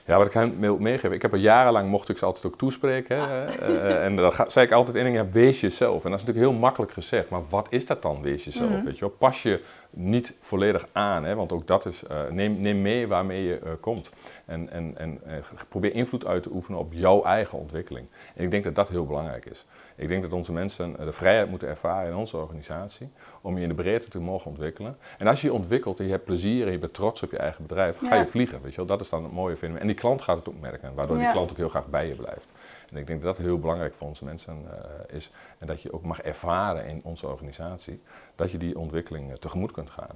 Ja, 0.06 0.18
wat 0.18 0.26
ik 0.26 0.34
hen 0.34 0.60
wil 0.60 0.78
meegeven. 0.78 1.12
Ik 1.12 1.22
heb 1.22 1.34
er 1.34 1.40
jarenlang, 1.40 1.90
mocht 1.90 2.10
ik 2.10 2.18
ze 2.18 2.26
altijd 2.26 2.46
ook 2.46 2.58
toespreken. 2.58 3.30
Hè, 3.30 3.70
uh, 3.70 4.06
en 4.06 4.16
dan 4.16 4.34
zei 4.48 4.66
ik 4.66 4.72
altijd 4.72 4.96
in 4.96 5.04
dingen, 5.04 5.32
wees 5.32 5.62
jezelf. 5.62 6.04
En 6.04 6.10
dat 6.10 6.20
is 6.20 6.26
natuurlijk 6.26 6.52
heel 6.52 6.60
makkelijk 6.60 6.92
gezegd. 6.92 7.30
Maar 7.30 7.42
wat 7.50 7.68
is 7.70 7.86
dat 7.86 8.02
dan, 8.02 8.22
wees 8.22 8.44
jezelf? 8.44 8.70
Mm 8.70 8.76
-hmm. 8.76 8.86
Weet 8.86 8.94
je 8.94 9.00
wel? 9.00 9.16
Pas 9.18 9.44
je 9.44 9.62
niet 9.90 10.34
volledig 10.40 10.88
aan. 10.92 11.24
Hè? 11.24 11.36
Want 11.36 11.52
ook 11.52 11.68
dat 11.68 11.86
is, 11.86 12.04
uh, 12.12 12.18
neem, 12.30 12.60
neem 12.60 12.82
mee 12.82 13.08
waarmee 13.08 13.44
je 13.44 13.60
uh, 13.64 13.72
komt. 13.80 14.12
En, 14.46 14.70
en, 14.70 14.94
en 14.98 15.22
probeer 15.70 15.94
invloed 15.94 16.26
uit 16.26 16.44
te 16.44 16.50
oefenen 16.54 16.80
op 16.80 16.94
jouw 16.94 17.24
eigen 17.24 17.58
ontwikkeling. 17.58 18.08
En 18.36 18.44
ik 18.44 18.52
denk 18.52 18.64
dat 18.64 18.76
dat 18.76 18.90
heel 18.90 19.06
belangrijk 19.06 19.46
is. 19.46 19.66
Ik 19.96 20.08
denk 20.08 20.22
dat 20.22 20.34
onze 20.34 20.52
mensen 20.52 20.96
de 21.06 21.12
vrijheid 21.12 21.50
moeten 21.50 21.68
ervaren 21.68 22.10
in 22.10 22.16
onze 22.16 22.38
organisatie. 22.38 23.10
Om 23.42 23.58
je 23.58 23.64
in 23.64 23.70
de 23.70 23.76
breedte 23.76 24.10
te 24.10 24.20
mogen 24.20 24.50
ontwikkelen. 24.50 24.96
En 25.18 25.28
als 25.28 25.42
je 25.42 25.48
je 25.48 25.54
ontwikkelt 25.54 26.00
en 26.00 26.06
je 26.06 26.12
hebt 26.12 26.26
plezier 26.26 26.66
en 26.66 26.72
je 26.72 26.78
bent 26.78 26.94
trots 26.94 27.24
op 27.24 27.32
je 27.32 27.38
eigen 27.38 27.62
bedrijf, 27.62 27.98
ga 27.98 28.16
je 28.16 28.28
vliegen. 28.28 28.62
Weet 28.62 28.72
je 28.72 28.78
wel? 28.78 28.86
Dat 28.86 29.02
is 29.02 29.10
dan 29.10 29.24
het 29.24 29.32
mooie 29.32 29.58
vinden. 29.58 29.82
En 29.82 29.88
die 29.88 29.96
klant 29.96 30.22
gaat 30.22 30.38
het 30.38 30.50
ook 30.50 30.60
merken. 30.60 30.94
Waardoor 30.94 31.18
die 31.18 31.32
klant 31.32 31.52
ook 31.52 31.58
heel 31.58 31.70
graag 31.70 31.88
bij 31.88 32.08
je 32.08 32.16
blijft. 32.16 32.48
En 32.92 32.98
ik 32.98 33.08
denk 33.08 33.22
dat 33.22 33.36
dat 33.36 33.46
heel 33.46 33.60
belangrijk 33.60 33.94
voor 33.94 34.08
onze 34.08 34.26
mensen 34.26 34.62
uh, 34.64 35.16
is. 35.16 35.32
En 35.58 35.68
dat 35.68 35.82
je 35.82 35.94
ook 35.94 36.04
mag 36.04 36.22
ervaren 36.22 36.86
in 36.86 37.02
onze 37.04 37.28
organisatie 37.28 38.02
dat 38.36 38.52
je 38.52 38.58
die 38.58 38.78
ontwikkeling 38.78 39.30
uh, 39.30 39.36
tegemoet 39.36 39.72
kunt 39.72 39.90
gaan. 39.90 40.16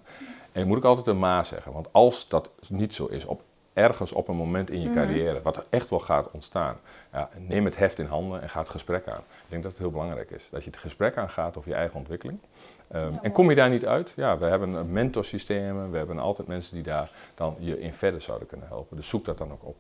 En 0.52 0.62
je 0.62 0.66
moet 0.66 0.78
ook 0.78 0.84
altijd 0.84 1.08
een 1.08 1.20
maar 1.20 1.46
zeggen. 1.46 1.74
Want 1.74 1.94
als 1.94 2.28
dat 2.28 2.50
niet 2.70 2.94
zo 2.94 3.06
is, 3.06 3.26
op 3.26 3.42
ergens 3.76 4.12
op 4.12 4.28
een 4.28 4.36
moment 4.36 4.70
in 4.70 4.82
je 4.82 4.94
carrière, 4.94 5.42
wat 5.42 5.58
er 5.58 5.66
echt 5.70 5.90
wel 5.90 6.00
gaat 6.00 6.32
ontstaan, 6.32 6.78
ja, 7.12 7.30
neem 7.40 7.66
het 7.66 7.78
heft 7.78 8.00
in 8.00 8.06
handen 8.06 8.42
en 8.42 8.50
ga 8.50 8.60
het 8.60 8.70
gesprek 8.70 9.08
aan. 9.08 9.20
Ik 9.20 9.50
denk 9.50 9.64
dat 9.64 9.72
het 9.72 9.82
heel 9.82 9.92
belangrijk 9.92 10.32
is. 10.32 10.48
Dat 10.52 10.64
je 10.64 10.70
het 10.70 10.80
gesprek 10.80 11.18
aangaat 11.18 11.58
over 11.58 11.70
je 11.70 11.76
eigen 11.76 11.98
ontwikkeling. 11.98 12.40
Um, 12.96 13.12
ja, 13.14 13.22
en 13.22 13.32
kom 13.32 13.50
je 13.50 13.56
daar 13.56 13.70
niet 13.70 13.86
uit, 13.86 14.14
ja, 14.16 14.38
we 14.38 14.46
hebben 14.46 14.92
mentorsystemen, 14.92 15.92
we 15.92 15.98
hebben 15.98 16.20
altijd 16.20 16.48
mensen 16.48 16.74
die 16.74 16.84
daar 16.84 17.12
dan 17.36 17.56
je 17.60 17.80
in 17.80 17.94
verder 17.94 18.22
zouden 18.22 18.48
kunnen 18.48 18.68
helpen. 18.68 18.96
Dus 18.96 19.08
zoek 19.08 19.26
dat 19.26 19.38
dan 19.38 19.52
ook 19.52 19.64
op. 19.64 19.76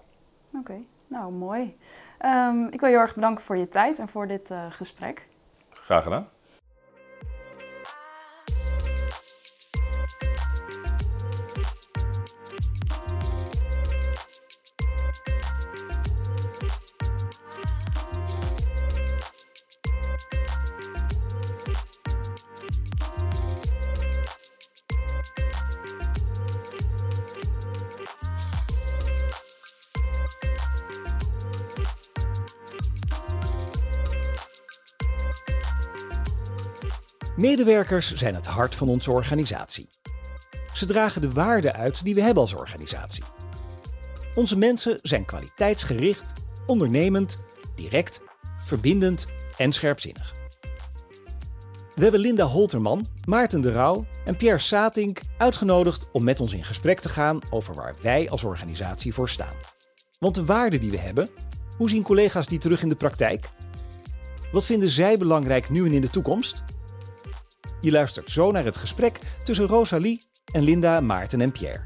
Oké. 0.47 0.57
Okay. 0.59 0.85
Nou, 1.07 1.31
mooi. 1.31 1.77
Um, 2.25 2.65
ik 2.65 2.79
wil 2.79 2.89
je 2.89 2.95
heel 2.95 3.03
erg 3.03 3.15
bedanken 3.15 3.43
voor 3.43 3.57
je 3.57 3.69
tijd 3.69 3.99
en 3.99 4.07
voor 4.07 4.27
dit 4.27 4.51
uh, 4.51 4.65
gesprek. 4.69 5.27
Graag 5.69 6.03
gedaan. 6.03 6.29
Medewerkers 37.35 38.13
zijn 38.13 38.35
het 38.35 38.45
hart 38.45 38.75
van 38.75 38.89
onze 38.89 39.11
organisatie. 39.11 39.89
Ze 40.73 40.85
dragen 40.85 41.21
de 41.21 41.31
waarden 41.31 41.73
uit 41.73 42.03
die 42.03 42.15
we 42.15 42.21
hebben 42.21 42.41
als 42.41 42.53
organisatie. 42.53 43.23
Onze 44.35 44.57
mensen 44.57 44.99
zijn 45.01 45.25
kwaliteitsgericht, 45.25 46.33
ondernemend, 46.65 47.39
direct, 47.75 48.21
verbindend 48.63 49.27
en 49.57 49.73
scherpzinnig. 49.73 50.35
We 51.95 52.01
hebben 52.01 52.19
Linda 52.19 52.45
Holterman, 52.45 53.07
Maarten 53.25 53.61
de 53.61 53.71
Rauw 53.71 54.05
en 54.25 54.35
Pierre 54.35 54.59
Satink 54.59 55.21
uitgenodigd 55.37 56.07
om 56.11 56.23
met 56.23 56.39
ons 56.39 56.53
in 56.53 56.63
gesprek 56.63 56.99
te 56.99 57.09
gaan 57.09 57.39
over 57.49 57.73
waar 57.73 57.95
wij 58.01 58.29
als 58.29 58.43
organisatie 58.43 59.13
voor 59.13 59.29
staan. 59.29 59.55
Want 60.19 60.35
de 60.35 60.45
waarden 60.45 60.79
die 60.79 60.91
we 60.91 60.97
hebben, 60.97 61.29
Hoe 61.77 61.89
zien 61.89 62.03
collega's 62.03 62.47
die 62.47 62.59
terug 62.59 62.81
in 62.81 62.89
de 62.89 62.95
praktijk? 62.95 63.49
Wat 64.51 64.65
vinden 64.65 64.89
zij 64.89 65.17
belangrijk 65.17 65.69
nu 65.69 65.85
en 65.85 65.93
in 65.93 66.01
de 66.01 66.09
toekomst? 66.09 66.63
Je 67.85 67.91
luistert 67.91 68.31
zo 68.31 68.51
naar 68.51 68.63
het 68.63 68.77
gesprek 68.77 69.19
tussen 69.43 69.67
Rosalie 69.67 70.25
en 70.53 70.63
Linda, 70.63 70.99
Maarten 70.99 71.41
en 71.41 71.51
Pierre. 71.51 71.83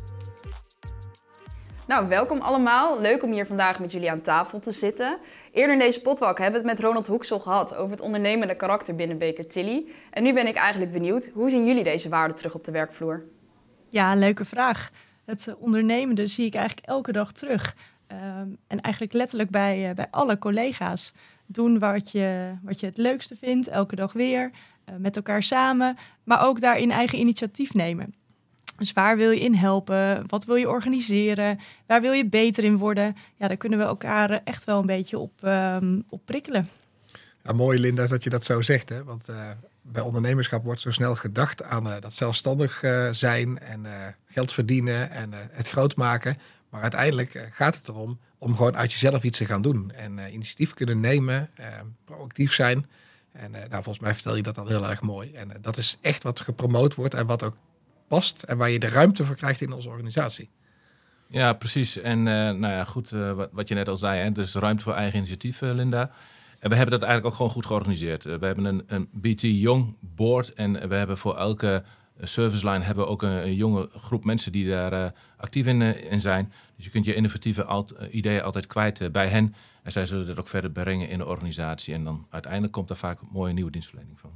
Nou, 1.88 2.08
welkom 2.08 2.42
allemaal. 2.42 3.02
Leuk 3.02 3.24
om 3.24 3.32
hier 3.32 3.46
vandaag 3.46 3.80
met 3.80 3.92
jullie 3.92 4.12
aan 4.12 4.22
tafel 4.22 4.60
te 4.60 4.72
zitten. 4.72 5.18
Eerder 5.52 5.74
in 5.74 5.80
deze 5.80 6.02
potwalk 6.02 6.38
hebben 6.38 6.62
we 6.62 6.68
het 6.68 6.78
met 6.78 6.86
Ronald 6.86 7.08
Hoeksel 7.08 7.40
gehad 7.40 7.76
over 7.76 7.92
het 7.92 8.02
ondernemende 8.02 8.56
karakter 8.56 8.96
binnen 8.96 9.18
Baker 9.18 9.48
Tilly. 9.48 9.86
En 10.12 10.24
nu 10.24 10.34
ben 10.34 10.48
ik 10.48 10.56
eigenlijk 10.56 10.92
benieuwd, 10.92 11.30
hoe 11.34 11.50
zien 11.50 11.66
jullie 11.66 11.84
deze 11.84 12.10
waarden 12.10 12.38
terug 12.38 12.54
op 12.54 12.64
de 12.64 12.72
werkvloer? 12.72 13.24
Ja, 13.90 14.16
leuke 14.16 14.46
vraag. 14.46 14.90
Het 15.26 15.48
eh, 15.48 15.54
ondernemende 15.62 16.28
zie 16.28 16.46
ik 16.46 16.56
eigenlijk 16.56 16.88
elke 16.88 17.12
dag 17.12 17.32
terug. 17.32 17.76
Ehm, 18.08 18.48
en 18.68 18.82
eigenlijk 18.82 19.14
letterlijk 19.14 19.50
bij, 19.50 19.90
uh, 19.90 19.96
bij 19.96 20.08
alle 20.12 20.38
collega's. 20.38 21.14
Doen 21.52 21.80
wat 21.80 22.12
je, 22.12 22.54
wat 22.64 22.80
je 22.80 22.86
het 22.86 22.98
leukste 22.98 23.36
vindt, 23.36 23.68
elke 23.68 23.96
dag 23.96 24.14
weer, 24.14 24.52
uh, 24.90 24.96
met 24.96 25.16
elkaar 25.16 25.44
samen. 25.44 25.98
Maar 26.24 26.48
ook 26.48 26.62
daarin 26.62 26.92
eigen 26.92 27.20
initiatief 27.20 27.74
nemen. 27.74 28.14
Dus 28.78 28.94
waar 28.94 29.18
wil 29.18 29.32
je 29.32 29.40
in 29.40 29.54
helpen? 29.54 30.24
Wat 30.28 30.46
wil 30.46 30.56
je 30.56 30.70
organiseren? 30.70 31.60
Waar 31.86 32.02
wil 32.02 32.12
je 32.12 32.26
beter 32.26 32.64
in 32.64 32.78
worden? 32.78 33.16
Ja, 33.36 33.48
daar 33.48 33.58
kunnen 33.58 33.80
we 33.80 33.86
elkaar 33.86 34.42
echt 34.44 34.64
wel 34.64 34.80
een 34.80 34.86
beetje 34.86 35.18
op, 35.18 35.44
um, 35.44 36.04
op 36.10 36.22
prikkelen. 36.26 36.70
Ja, 37.44 37.54
mooi 37.54 37.80
Linda 37.80 38.08
dat 38.08 38.24
je 38.24 38.30
dat 38.30 38.44
zo 38.44 38.62
zegt. 38.62 38.90
Hè? 38.90 39.04
Want 39.04 39.30
uh, 39.30 39.50
bij 39.82 40.02
ondernemerschap 40.02 40.64
wordt 40.64 40.82
zo 40.82 40.92
snel 40.92 41.16
gedacht 41.16 41.64
aan 41.64 41.84
dat 41.84 42.14
zelfstandig 42.14 42.84
zijn 43.12 43.60
en 43.60 43.86
geld 44.26 44.54
verdienen 44.54 45.12
en 45.12 45.30
het 45.34 45.70
groot 45.70 45.96
maken. 45.96 46.38
Maar 46.70 46.82
uiteindelijk 46.82 47.50
gaat 47.52 47.76
het 47.76 47.88
erom 47.88 48.20
om 48.40 48.56
gewoon 48.56 48.78
uit 48.78 48.92
jezelf 48.92 49.24
iets 49.24 49.38
te 49.38 49.46
gaan 49.46 49.62
doen. 49.62 49.92
En 49.92 50.20
initiatief 50.34 50.74
kunnen 50.74 51.00
nemen, 51.00 51.50
proactief 52.06 52.54
zijn. 52.54 52.86
En 53.32 53.52
nou, 53.52 53.70
volgens 53.70 54.00
mij 54.00 54.14
vertel 54.14 54.36
je 54.36 54.44
dat 54.44 54.58
al 54.58 54.68
heel 54.68 54.90
erg 54.90 55.02
mooi. 55.02 55.32
En 55.32 55.52
dat 55.62 55.78
is 55.78 55.98
echt 56.02 56.24
wat 56.24 56.40
gepromoot 56.40 56.96
wordt 56.96 57.14
en 57.14 57.26
wat 57.26 57.44
ook 57.44 57.56
past 58.08 58.44
en 58.44 58.58
waar 58.58 58.70
je 58.70 58.80
de 58.80 58.88
ruimte 58.88 59.26
voor 59.26 59.36
krijgt 59.36 59.62
in 59.62 59.72
onze 59.72 59.90
organisatie. 59.90 60.50
Ja, 61.28 61.54
precies. 61.54 61.98
En 61.98 62.24
nou 62.24 62.68
ja, 62.68 62.84
goed, 62.84 63.10
wat, 63.10 63.50
wat, 63.52 63.68
je 63.68 63.76
net 63.76 63.90
al 63.90 63.98
zei, 63.98 64.22
hè, 64.22 64.32
dus 64.32 64.54
ruimte 64.54 64.84
voor 64.84 64.94
eigen 64.94 65.18
initiatief, 65.18 65.62
Linda. 65.62 66.12
En 66.60 66.70
we 66.70 66.76
hebben 66.76 67.00
dat 67.00 67.08
eigenlijk 67.08 67.26
ook 67.26 67.34
gewoon 67.36 67.52
goed 67.52 67.66
georganiseerd. 67.66 68.24
we 68.24 68.46
hebben 68.46 68.66
een, 68.66 68.84
een 68.88 69.10
BT 69.12 69.42
Young 69.42 69.96
board 70.00 70.54
en 70.54 70.90
we 70.90 70.96
hebben 70.96 71.18
voor 71.18 71.38
elke 71.38 71.84
service 72.22 72.70
line 72.70 72.84
hebben 72.84 73.04
we 73.04 73.10
ook 73.10 73.22
een, 73.22 73.56
jonge 73.56 73.90
groep 73.98 74.24
mensen 74.24 74.52
die 74.52 74.70
daar 74.70 75.14
actief 75.38 75.66
in, 75.66 75.82
in, 75.82 76.20
zijn. 76.20 76.54
Dus 76.76 76.86
je 76.86 76.92
kunt 76.92 77.06
je 77.06 77.16
innovatieve 77.16 77.64
alt, 77.64 77.94
ideeën 78.12 78.44
altijd 78.44 78.68
kwijt 78.68 79.12
bij 79.12 79.28
hen. 79.28 79.56
En 79.84 79.92
zij 79.92 80.06
zullen 80.06 80.28
dat 80.28 80.40
ook 80.40 80.48
verder 80.48 80.72
brengen 80.72 81.10
in 81.10 81.18
de 81.18 81.26
organisatie. 81.26 81.94
En 81.94 82.04
dan 82.04 82.28
uiteindelijk 82.30 82.74
komt 82.74 82.88
daar 82.88 82.98
vaak 82.98 83.22
een 83.22 83.28
mooie 83.32 83.54
nieuwe 83.54 83.72
dienstverlening 83.72 84.20
van. 84.20 84.32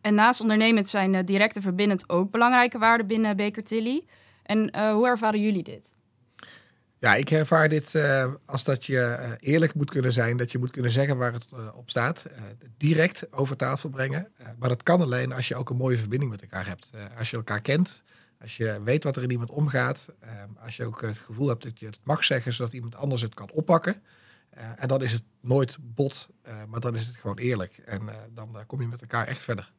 En 0.00 0.14
naast 0.14 0.40
ondernemend 0.40 0.88
zijn 0.88 1.24
directe 1.24 1.60
verbindend 1.60 2.08
ook 2.08 2.30
belangrijke 2.30 2.78
waarden 2.78 3.06
binnen 3.06 3.36
Baker 3.36 3.64
Tilly. 3.64 4.04
En 4.42 4.90
hoe 4.92 5.06
ervaren 5.06 5.40
jullie 5.40 5.62
dit? 5.62 5.94
Ja, 7.02 7.14
ik 7.14 7.30
ervaar 7.30 7.68
dit 7.68 7.94
uh, 7.94 8.32
als 8.44 8.64
dat 8.64 8.86
je 8.86 9.36
eerlijk 9.40 9.74
moet 9.74 9.90
kunnen 9.90 10.12
zijn, 10.12 10.36
dat 10.36 10.52
je 10.52 10.58
moet 10.58 10.70
kunnen 10.70 10.90
zeggen 10.90 11.16
waar 11.16 11.32
het 11.32 11.46
op 11.74 11.90
staat. 11.90 12.26
direct 12.76 13.32
over 13.32 13.56
tafel 13.56 13.88
brengen. 13.88 14.32
maar 14.58 14.68
dat 14.68 14.82
kan 14.82 15.00
alleen 15.00 15.32
als 15.32 15.48
je 15.48 15.56
ook 15.56 15.70
een 15.70 15.76
mooie 15.76 15.98
verbinding 15.98 16.30
met 16.30 16.42
elkaar 16.42 16.66
hebt. 16.66 16.90
als 17.18 17.30
je 17.30 17.36
elkaar 17.36 17.60
kent, 17.60 18.02
als 18.40 18.56
je 18.56 18.80
weet 18.84 19.04
wat 19.04 19.16
er 19.16 19.22
in 19.22 19.30
iemand 19.30 19.50
omgaat. 19.50 20.08
als 20.64 20.76
je 20.76 20.84
ook 20.84 21.00
het 21.00 21.18
gevoel 21.18 21.48
hebt 21.48 21.62
dat 21.62 21.78
je 21.78 21.86
het 21.86 21.98
mag 22.02 22.24
zeggen, 22.24 22.52
zodat 22.52 22.72
iemand 22.72 22.94
anders 22.94 23.22
het 23.22 23.34
kan 23.34 23.50
oppakken. 23.50 24.02
en 24.76 24.88
dan 24.88 25.02
is 25.02 25.12
het 25.12 25.24
nooit 25.40 25.76
bot, 25.80 26.28
maar 26.68 26.80
dan 26.80 26.94
is 26.96 27.06
het 27.06 27.16
gewoon 27.16 27.38
eerlijk. 27.38 27.78
En 27.84 28.02
dan 28.34 28.56
kom 28.66 28.80
je 28.80 28.88
met 28.88 29.00
elkaar 29.00 29.26
echt 29.26 29.42
verder. 29.42 29.72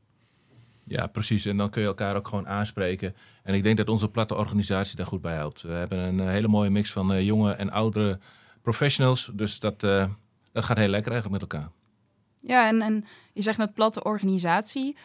Ja, 0.86 1.08
precies. 1.08 1.46
En 1.46 1.58
dan 1.58 1.70
kun 1.70 1.82
je 1.82 1.88
elkaar 1.88 2.16
ook 2.16 2.28
gewoon 2.28 2.48
aanspreken. 2.48 3.16
En 3.44 3.54
ik 3.54 3.64
denk 3.64 3.78
dat 3.78 3.90
onze 3.90 4.10
platte 4.10 4.36
organisatie 4.36 4.98
daar 4.98 5.06
goed 5.06 5.22
bij 5.22 5.34
helpt. 5.34 5.62
We 5.62 5.72
hebben 5.72 5.98
een 5.98 6.18
uh, 6.18 6.28
hele 6.28 6.48
mooie 6.48 6.70
mix 6.70 6.92
van 6.92 7.14
uh, 7.14 7.22
jonge 7.22 7.54
en 7.54 7.72
oudere 7.72 8.20
professionals. 8.62 9.32
Dus 9.34 9.60
dat, 9.60 9.84
uh, 9.84 10.06
dat 10.52 10.64
gaat 10.64 10.78
heel 10.78 10.88
lekker 10.88 11.12
eigenlijk 11.12 11.42
met 11.42 11.52
elkaar. 11.52 11.72
Ja, 12.40 12.68
en, 12.68 12.82
en 12.82 13.06
je 13.34 13.42
zegt 13.42 13.58
net 13.58 13.74
platte 13.74 14.04
organisatie. 14.04 14.96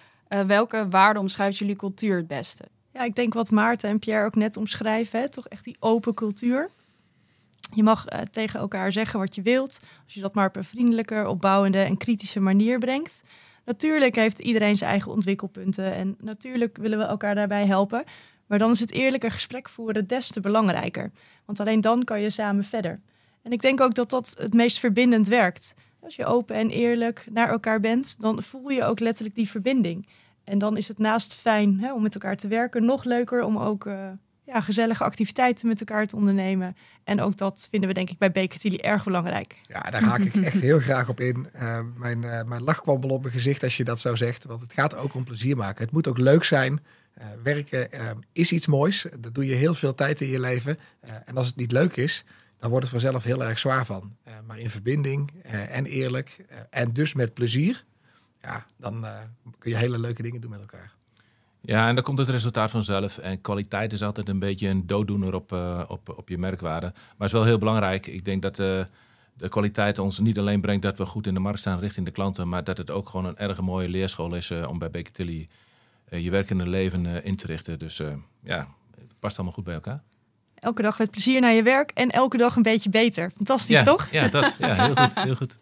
welke 0.46 0.88
waarden 0.88 1.22
omschrijft 1.22 1.58
jullie 1.58 1.76
cultuur 1.76 2.16
het 2.16 2.26
beste? 2.26 2.64
Ja, 2.92 3.02
ik 3.02 3.14
denk 3.14 3.34
wat 3.34 3.50
Maarten 3.50 3.90
en 3.90 3.98
Pierre 3.98 4.24
ook 4.24 4.34
net 4.34 4.56
omschrijven. 4.56 5.20
Hè? 5.20 5.28
Toch 5.28 5.48
echt 5.48 5.64
die 5.64 5.76
open 5.78 6.14
cultuur. 6.14 6.70
Je 7.74 7.82
mag 7.82 8.04
tegen 8.30 8.60
elkaar 8.60 8.92
zeggen 8.92 9.18
wat 9.18 9.34
je 9.34 9.42
wilt. 9.42 9.80
Als 10.04 10.14
je 10.14 10.20
dat 10.20 10.34
maar 10.34 10.46
op 10.46 10.56
een 10.56 10.64
vriendelijke, 10.64 11.28
opbouwende 11.28 11.82
en 11.82 11.96
kritische 11.96 12.40
manier 12.40 12.78
brengt. 12.78 13.22
Natuurlijk 13.68 14.14
heeft 14.14 14.38
iedereen 14.38 14.76
zijn 14.76 14.90
eigen 14.90 15.12
ontwikkelpunten 15.12 15.94
en 15.94 16.16
natuurlijk 16.20 16.76
willen 16.76 16.98
we 16.98 17.04
elkaar 17.04 17.34
daarbij 17.34 17.66
helpen. 17.66 18.04
Maar 18.46 18.58
dan 18.58 18.70
is 18.70 18.80
het 18.80 18.92
eerlijke 18.92 19.30
gesprek 19.30 19.68
voeren 19.68 20.06
des 20.06 20.30
te 20.30 20.40
belangrijker. 20.40 21.10
Want 21.44 21.60
alleen 21.60 21.80
dan 21.80 22.04
kan 22.04 22.20
je 22.20 22.30
samen 22.30 22.64
verder. 22.64 23.00
En 23.42 23.52
ik 23.52 23.60
denk 23.60 23.80
ook 23.80 23.94
dat 23.94 24.10
dat 24.10 24.34
het 24.38 24.54
meest 24.54 24.78
verbindend 24.78 25.28
werkt. 25.28 25.74
Als 26.00 26.16
je 26.16 26.24
open 26.24 26.56
en 26.56 26.70
eerlijk 26.70 27.26
naar 27.30 27.48
elkaar 27.48 27.80
bent, 27.80 28.20
dan 28.20 28.42
voel 28.42 28.68
je 28.68 28.84
ook 28.84 29.00
letterlijk 29.00 29.36
die 29.36 29.50
verbinding. 29.50 30.08
En 30.44 30.58
dan 30.58 30.76
is 30.76 30.88
het 30.88 30.98
naast 30.98 31.34
fijn 31.34 31.80
hè, 31.80 31.92
om 31.92 32.02
met 32.02 32.14
elkaar 32.14 32.36
te 32.36 32.48
werken, 32.48 32.84
nog 32.84 33.04
leuker 33.04 33.42
om 33.42 33.58
ook 33.58 33.84
uh, 33.84 34.08
ja, 34.48 34.60
gezellige 34.60 35.04
activiteiten 35.04 35.66
met 35.68 35.80
elkaar 35.80 36.06
te 36.06 36.16
ondernemen. 36.16 36.76
En 37.04 37.20
ook 37.20 37.36
dat 37.36 37.66
vinden 37.70 37.88
we 37.88 37.94
denk 37.94 38.10
ik 38.10 38.18
bij 38.18 38.32
Baker 38.32 38.80
erg 38.80 39.04
belangrijk. 39.04 39.56
Ja, 39.62 39.80
daar 39.80 40.02
haak 40.02 40.18
ik 40.18 40.34
echt 40.44 40.60
heel 40.60 40.78
graag 40.78 41.08
op 41.08 41.20
in. 41.20 41.48
Uh, 41.54 41.80
mijn, 41.96 42.22
uh, 42.22 42.42
mijn 42.42 42.62
lach 42.62 42.82
kwam 42.82 43.00
wel 43.00 43.10
op 43.10 43.22
mijn 43.22 43.34
gezicht 43.34 43.62
als 43.62 43.76
je 43.76 43.84
dat 43.84 44.00
zo 44.00 44.14
zegt. 44.14 44.44
Want 44.44 44.60
het 44.60 44.72
gaat 44.72 44.96
ook 44.96 45.14
om 45.14 45.24
plezier 45.24 45.56
maken. 45.56 45.84
Het 45.84 45.92
moet 45.92 46.08
ook 46.08 46.18
leuk 46.18 46.44
zijn. 46.44 46.80
Uh, 47.18 47.24
werken 47.42 47.88
is 48.32 48.52
iets 48.52 48.66
moois. 48.66 49.06
Dat 49.20 49.34
doe 49.34 49.46
je 49.46 49.54
heel 49.54 49.74
veel 49.74 49.94
tijd 49.94 50.20
in 50.20 50.28
je 50.28 50.40
leven. 50.40 50.78
en 51.24 51.36
als 51.36 51.46
het 51.46 51.56
niet 51.56 51.72
leuk 51.72 51.96
is, 51.96 52.24
dan 52.58 52.70
wordt 52.70 52.84
het 52.90 53.00
vanzelf 53.00 53.24
heel 53.24 53.44
erg 53.44 53.58
zwaar 53.58 53.86
van. 53.86 54.16
maar 54.46 54.58
in 54.58 54.70
verbinding 54.70 55.32
en 55.70 55.86
eerlijk 55.86 56.44
en 56.70 56.92
dus 56.92 57.14
met 57.14 57.34
plezier, 57.34 57.84
ja, 58.40 58.66
dan 58.76 59.06
kun 59.58 59.70
je 59.70 59.76
hele 59.76 59.98
leuke 59.98 60.22
dingen 60.22 60.40
doen 60.40 60.50
met 60.50 60.60
elkaar. 60.60 60.97
Ja, 61.60 61.88
en 61.88 61.94
dan 61.94 62.04
komt 62.04 62.18
het 62.18 62.28
resultaat 62.28 62.70
vanzelf. 62.70 63.18
En 63.18 63.40
kwaliteit 63.40 63.92
is 63.92 64.02
altijd 64.02 64.28
een 64.28 64.38
beetje 64.38 64.68
een 64.68 64.86
dooddoener 64.86 65.34
op, 65.34 65.52
uh, 65.52 65.82
op, 65.88 66.14
op 66.16 66.28
je 66.28 66.38
merkwaarde. 66.38 66.86
Maar 66.86 67.14
het 67.16 67.26
is 67.26 67.32
wel 67.32 67.44
heel 67.44 67.58
belangrijk. 67.58 68.06
Ik 68.06 68.24
denk 68.24 68.42
dat 68.42 68.58
uh, 68.58 68.84
de 69.34 69.48
kwaliteit 69.48 69.98
ons 69.98 70.18
niet 70.18 70.38
alleen 70.38 70.60
brengt 70.60 70.82
dat 70.82 70.98
we 70.98 71.06
goed 71.06 71.26
in 71.26 71.34
de 71.34 71.40
markt 71.40 71.58
staan 71.58 71.78
richting 71.78 72.06
de 72.06 72.12
klanten, 72.12 72.48
maar 72.48 72.64
dat 72.64 72.76
het 72.76 72.90
ook 72.90 73.08
gewoon 73.08 73.26
een 73.26 73.36
erg 73.36 73.60
mooie 73.60 73.88
leerschool 73.88 74.34
is 74.34 74.50
uh, 74.50 74.68
om 74.68 74.78
bij 74.78 74.90
Baker 74.90 75.12
Tilly 75.12 75.48
je 76.10 76.30
werkende 76.30 76.68
leven 76.68 77.24
in 77.24 77.36
te 77.36 77.46
richten. 77.46 77.78
Dus 77.78 78.02
ja, 78.42 78.68
het 78.96 79.18
past 79.18 79.36
allemaal 79.36 79.54
goed 79.54 79.64
bij 79.64 79.74
elkaar. 79.74 80.02
Elke 80.54 80.82
dag 80.82 80.98
met 80.98 81.10
plezier 81.10 81.40
naar 81.40 81.52
je 81.52 81.62
werk 81.62 81.90
en 81.90 82.08
elke 82.08 82.36
dag 82.36 82.56
een 82.56 82.62
beetje 82.62 82.90
beter. 82.90 83.30
Fantastisch, 83.36 83.76
ja, 83.76 83.84
toch? 83.84 84.08
Ja, 84.10 84.28
dat, 84.28 84.56
ja, 84.58 84.74
heel 84.74 84.94
goed. 84.94 85.14
Heel 85.14 85.34
goed. 85.34 85.58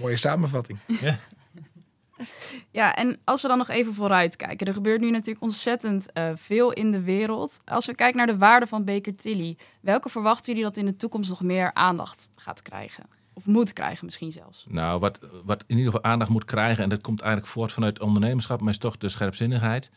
Mooie 0.00 0.16
samenvatting. 0.16 0.78
Ja. 1.00 1.18
Ja, 2.70 2.94
en 2.94 3.18
als 3.24 3.42
we 3.42 3.48
dan 3.48 3.58
nog 3.58 3.68
even 3.68 3.94
vooruit 3.94 4.36
kijken. 4.36 4.66
Er 4.66 4.72
gebeurt 4.72 5.00
nu 5.00 5.10
natuurlijk 5.10 5.44
ontzettend 5.44 6.08
uh, 6.14 6.30
veel 6.34 6.72
in 6.72 6.90
de 6.90 7.02
wereld. 7.02 7.60
Als 7.64 7.86
we 7.86 7.94
kijken 7.94 8.16
naar 8.16 8.26
de 8.26 8.38
waarde 8.38 8.66
van 8.66 8.84
Baker 8.84 9.16
Tilly, 9.16 9.56
welke 9.80 10.08
verwachten 10.08 10.52
jullie 10.52 10.68
dat 10.68 10.76
in 10.76 10.86
de 10.86 10.96
toekomst 10.96 11.30
nog 11.30 11.42
meer 11.42 11.74
aandacht 11.74 12.30
gaat 12.36 12.62
krijgen? 12.62 13.04
Of 13.32 13.46
moet 13.46 13.72
krijgen 13.72 14.04
misschien 14.04 14.32
zelfs? 14.32 14.64
Nou, 14.68 15.00
wat, 15.00 15.18
wat 15.44 15.64
in 15.66 15.76
ieder 15.76 15.92
geval 15.92 16.10
aandacht 16.10 16.30
moet 16.30 16.44
krijgen, 16.44 16.82
en 16.82 16.88
dat 16.88 17.02
komt 17.02 17.20
eigenlijk 17.20 17.52
voort 17.52 17.72
vanuit 17.72 18.00
ondernemerschap, 18.00 18.60
maar 18.60 18.72
is 18.72 18.78
toch 18.78 18.96
de 18.96 19.08
scherpzinnigheid. 19.08 19.90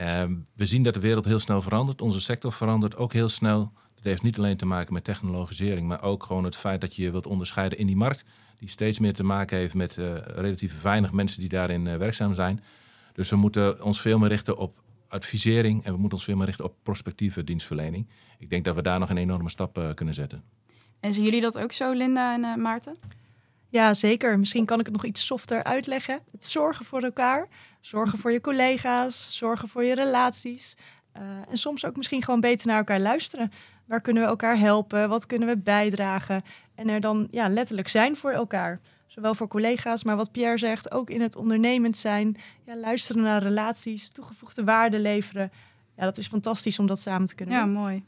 Uh, 0.00 0.24
we 0.54 0.66
zien 0.66 0.82
dat 0.82 0.94
de 0.94 1.00
wereld 1.00 1.24
heel 1.24 1.40
snel 1.40 1.62
verandert. 1.62 2.02
Onze 2.02 2.20
sector 2.20 2.52
verandert 2.52 2.96
ook 2.96 3.12
heel 3.12 3.28
snel. 3.28 3.72
Dat 3.94 4.04
heeft 4.04 4.22
niet 4.22 4.38
alleen 4.38 4.56
te 4.56 4.66
maken 4.66 4.92
met 4.92 5.04
technologisering, 5.04 5.88
maar 5.88 6.02
ook 6.02 6.24
gewoon 6.24 6.44
het 6.44 6.56
feit 6.56 6.80
dat 6.80 6.96
je 6.96 7.02
je 7.02 7.10
wilt 7.10 7.26
onderscheiden 7.26 7.78
in 7.78 7.86
die 7.86 7.96
markt 7.96 8.24
die 8.62 8.70
steeds 8.70 8.98
meer 8.98 9.12
te 9.12 9.24
maken 9.24 9.56
heeft 9.56 9.74
met 9.74 9.96
uh, 9.96 10.14
relatief 10.24 10.82
weinig 10.82 11.12
mensen 11.12 11.40
die 11.40 11.48
daarin 11.48 11.86
uh, 11.86 11.96
werkzaam 11.96 12.34
zijn. 12.34 12.62
Dus 13.12 13.30
we 13.30 13.36
moeten 13.36 13.82
ons 13.84 14.00
veel 14.00 14.18
meer 14.18 14.28
richten 14.28 14.56
op 14.56 14.82
advisering 15.08 15.84
en 15.84 15.92
we 15.92 15.98
moeten 15.98 16.18
ons 16.18 16.26
veel 16.26 16.36
meer 16.36 16.46
richten 16.46 16.64
op 16.64 16.74
prospectieve 16.82 17.44
dienstverlening. 17.44 18.08
Ik 18.38 18.50
denk 18.50 18.64
dat 18.64 18.74
we 18.74 18.82
daar 18.82 18.98
nog 18.98 19.10
een 19.10 19.16
enorme 19.16 19.50
stap 19.50 19.78
uh, 19.78 19.94
kunnen 19.94 20.14
zetten. 20.14 20.42
En 21.00 21.12
zien 21.12 21.24
jullie 21.24 21.40
dat 21.40 21.58
ook 21.58 21.72
zo, 21.72 21.92
Linda 21.92 22.32
en 22.34 22.60
Maarten? 22.60 22.96
Ja, 23.68 23.94
zeker. 23.94 24.38
Misschien 24.38 24.64
kan 24.64 24.78
ik 24.80 24.86
het 24.86 24.94
nog 24.94 25.04
iets 25.04 25.26
softer 25.26 25.64
uitleggen. 25.64 26.20
Het 26.32 26.44
zorgen 26.44 26.84
voor 26.84 27.02
elkaar, 27.02 27.48
zorgen 27.80 28.18
voor 28.18 28.32
je 28.32 28.40
collega's, 28.40 29.36
zorgen 29.38 29.68
voor 29.68 29.84
je 29.84 29.94
relaties. 29.94 30.76
en 31.48 31.58
soms 31.58 31.84
ook 31.84 31.96
misschien 31.96 32.22
gewoon 32.22 32.40
beter 32.40 32.66
naar 32.66 32.78
elkaar 32.78 33.00
luisteren. 33.00 33.52
Waar 33.86 34.00
kunnen 34.00 34.22
we 34.22 34.28
elkaar 34.28 34.58
helpen? 34.58 35.08
Wat 35.08 35.26
kunnen 35.26 35.48
we 35.48 35.58
bijdragen? 35.58 36.42
En 36.74 36.88
er 36.88 37.00
dan 37.00 37.28
ja, 37.30 37.48
letterlijk 37.48 37.88
zijn 37.88 38.16
voor 38.16 38.30
elkaar. 38.30 38.80
Zowel 39.06 39.34
voor 39.34 39.48
collega's, 39.48 40.04
maar 40.04 40.16
wat 40.16 40.32
Pierre 40.32 40.58
zegt, 40.58 40.90
ook 40.90 41.10
in 41.10 41.20
het 41.20 41.36
ondernemend 41.36 41.96
zijn. 41.96 42.36
Ja, 42.64 42.76
luisteren 42.76 43.22
naar 43.22 43.42
relaties, 43.42 44.10
toegevoegde 44.10 44.64
waarde 44.64 44.98
leveren. 44.98 45.52
Ja, 45.96 46.04
dat 46.04 46.18
is 46.18 46.26
fantastisch 46.26 46.78
om 46.78 46.86
dat 46.86 47.00
samen 47.00 47.26
te 47.26 47.34
kunnen 47.34 47.54
ja, 47.54 47.64
doen. 47.64 47.72
Ja, 47.72 47.80
mooi. 47.80 48.04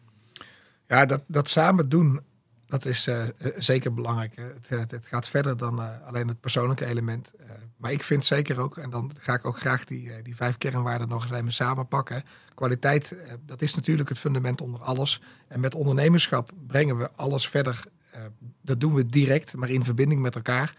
Ja, 0.86 1.06
dat, 1.06 1.22
dat 1.26 1.48
samen 1.48 1.88
doen, 1.88 2.20
dat 2.66 2.84
is 2.84 3.08
uh, 3.08 3.24
zeker 3.56 3.92
belangrijk. 3.92 4.36
Het, 4.36 4.68
het, 4.68 4.90
het, 4.90 5.06
gaat 5.06 5.28
verder 5.28 5.56
dan 5.56 5.80
uh, 5.80 6.06
alleen 6.06 6.28
het 6.28 6.40
persoonlijke 6.40 6.86
element. 6.86 7.32
Uh, 7.40 7.50
maar 7.76 7.92
ik 7.92 8.02
vind 8.02 8.24
zeker 8.24 8.60
ook, 8.60 8.76
en 8.76 8.90
dan 8.90 9.10
ga 9.18 9.34
ik 9.34 9.46
ook 9.46 9.58
graag 9.58 9.84
die, 9.84 10.22
die 10.22 10.36
vijf 10.36 10.58
kernwaarden 10.58 11.08
nog 11.08 11.22
eens 11.22 11.32
even 11.32 11.52
samenpakken. 11.52 12.22
Kwaliteit, 12.54 13.16
dat 13.46 13.62
is 13.62 13.74
natuurlijk 13.74 14.08
het 14.08 14.18
fundament 14.18 14.60
onder 14.60 14.80
alles. 14.80 15.20
En 15.48 15.60
met 15.60 15.74
ondernemerschap 15.74 16.50
brengen 16.66 16.98
we 16.98 17.10
alles 17.16 17.48
verder. 17.48 17.84
Dat 18.62 18.80
doen 18.80 18.94
we 18.94 19.06
direct, 19.06 19.56
maar 19.56 19.70
in 19.70 19.84
verbinding 19.84 20.20
met 20.20 20.34
elkaar. 20.34 20.76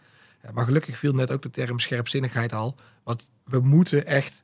maar 0.53 0.65
gelukkig 0.65 0.97
viel 0.97 1.13
net 1.13 1.31
ook 1.31 1.41
de 1.41 1.49
term 1.49 1.79
scherpzinnigheid 1.79 2.53
al. 2.53 2.75
Want 3.03 3.29
we 3.43 3.59
moeten 3.59 4.05
echt 4.05 4.43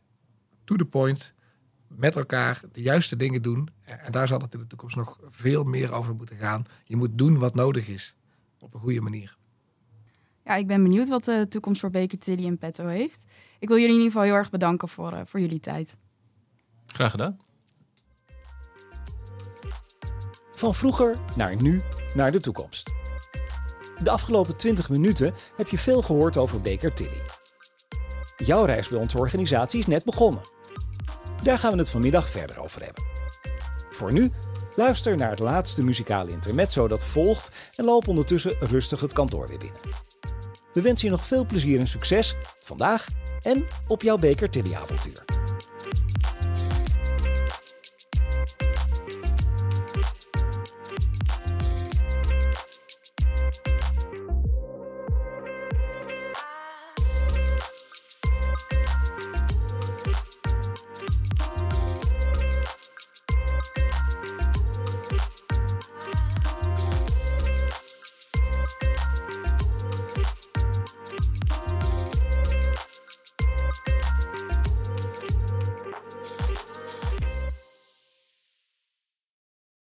to 0.63 0.75
the 0.75 0.85
point 0.85 1.33
met 1.87 2.15
elkaar 2.15 2.61
de 2.71 2.81
juiste 2.81 3.15
dingen 3.15 3.41
doen. 3.41 3.69
En 3.83 4.11
daar 4.11 4.27
zal 4.27 4.39
het 4.39 4.53
in 4.53 4.59
de 4.59 4.67
toekomst 4.67 4.95
nog 4.95 5.19
veel 5.29 5.63
meer 5.63 5.93
over 5.93 6.15
moeten 6.15 6.37
gaan. 6.37 6.63
Je 6.83 6.95
moet 6.95 7.17
doen 7.17 7.37
wat 7.37 7.55
nodig 7.55 7.87
is. 7.87 8.15
Op 8.59 8.73
een 8.73 8.79
goede 8.79 9.01
manier. 9.01 9.37
Ja, 10.45 10.55
ik 10.55 10.67
ben 10.67 10.83
benieuwd 10.83 11.09
wat 11.09 11.25
de 11.25 11.45
toekomst 11.49 11.81
voor 11.81 11.89
Baker 11.89 12.17
Tilly 12.17 12.45
en 12.45 12.57
petto 12.57 12.85
heeft. 12.85 13.25
Ik 13.59 13.67
wil 13.67 13.77
jullie 13.77 13.93
in 13.93 14.01
ieder 14.01 14.11
geval 14.11 14.27
heel 14.27 14.35
erg 14.35 14.49
bedanken 14.49 14.87
voor, 14.87 15.13
uh, 15.13 15.21
voor 15.25 15.39
jullie 15.39 15.59
tijd. 15.59 15.95
Graag 16.85 17.11
gedaan. 17.11 17.39
Van 20.55 20.75
vroeger 20.75 21.17
naar 21.35 21.61
nu 21.61 21.81
naar 22.13 22.31
de 22.31 22.39
toekomst. 22.39 22.93
De 24.03 24.09
afgelopen 24.09 24.55
20 24.55 24.89
minuten 24.89 25.33
heb 25.55 25.67
je 25.67 25.77
veel 25.77 26.01
gehoord 26.01 26.37
over 26.37 26.61
Baker 26.61 26.93
Tilly. 26.93 27.21
Jouw 28.37 28.65
reis 28.65 28.87
bij 28.87 28.99
onze 28.99 29.17
organisatie 29.17 29.79
is 29.79 29.87
net 29.87 30.03
begonnen. 30.03 30.41
Daar 31.43 31.59
gaan 31.59 31.71
we 31.71 31.77
het 31.77 31.89
vanmiddag 31.89 32.29
verder 32.29 32.59
over 32.59 32.83
hebben. 32.83 33.03
Voor 33.89 34.11
nu, 34.11 34.31
luister 34.75 35.17
naar 35.17 35.29
het 35.29 35.39
laatste 35.39 35.83
muzikale 35.83 36.31
intermezzo 36.31 36.87
dat 36.87 37.05
volgt 37.05 37.71
en 37.75 37.85
loop 37.85 38.07
ondertussen 38.07 38.55
rustig 38.59 39.01
het 39.01 39.13
kantoor 39.13 39.47
weer 39.47 39.57
binnen. 39.57 39.79
We 40.73 40.81
wensen 40.81 41.07
je 41.07 41.13
nog 41.13 41.25
veel 41.25 41.45
plezier 41.45 41.79
en 41.79 41.87
succes 41.87 42.35
vandaag 42.59 43.07
en 43.41 43.67
op 43.87 44.01
jouw 44.01 44.17
Beker 44.17 44.49
Tilly 44.49 44.73
avontuur. 44.73 45.40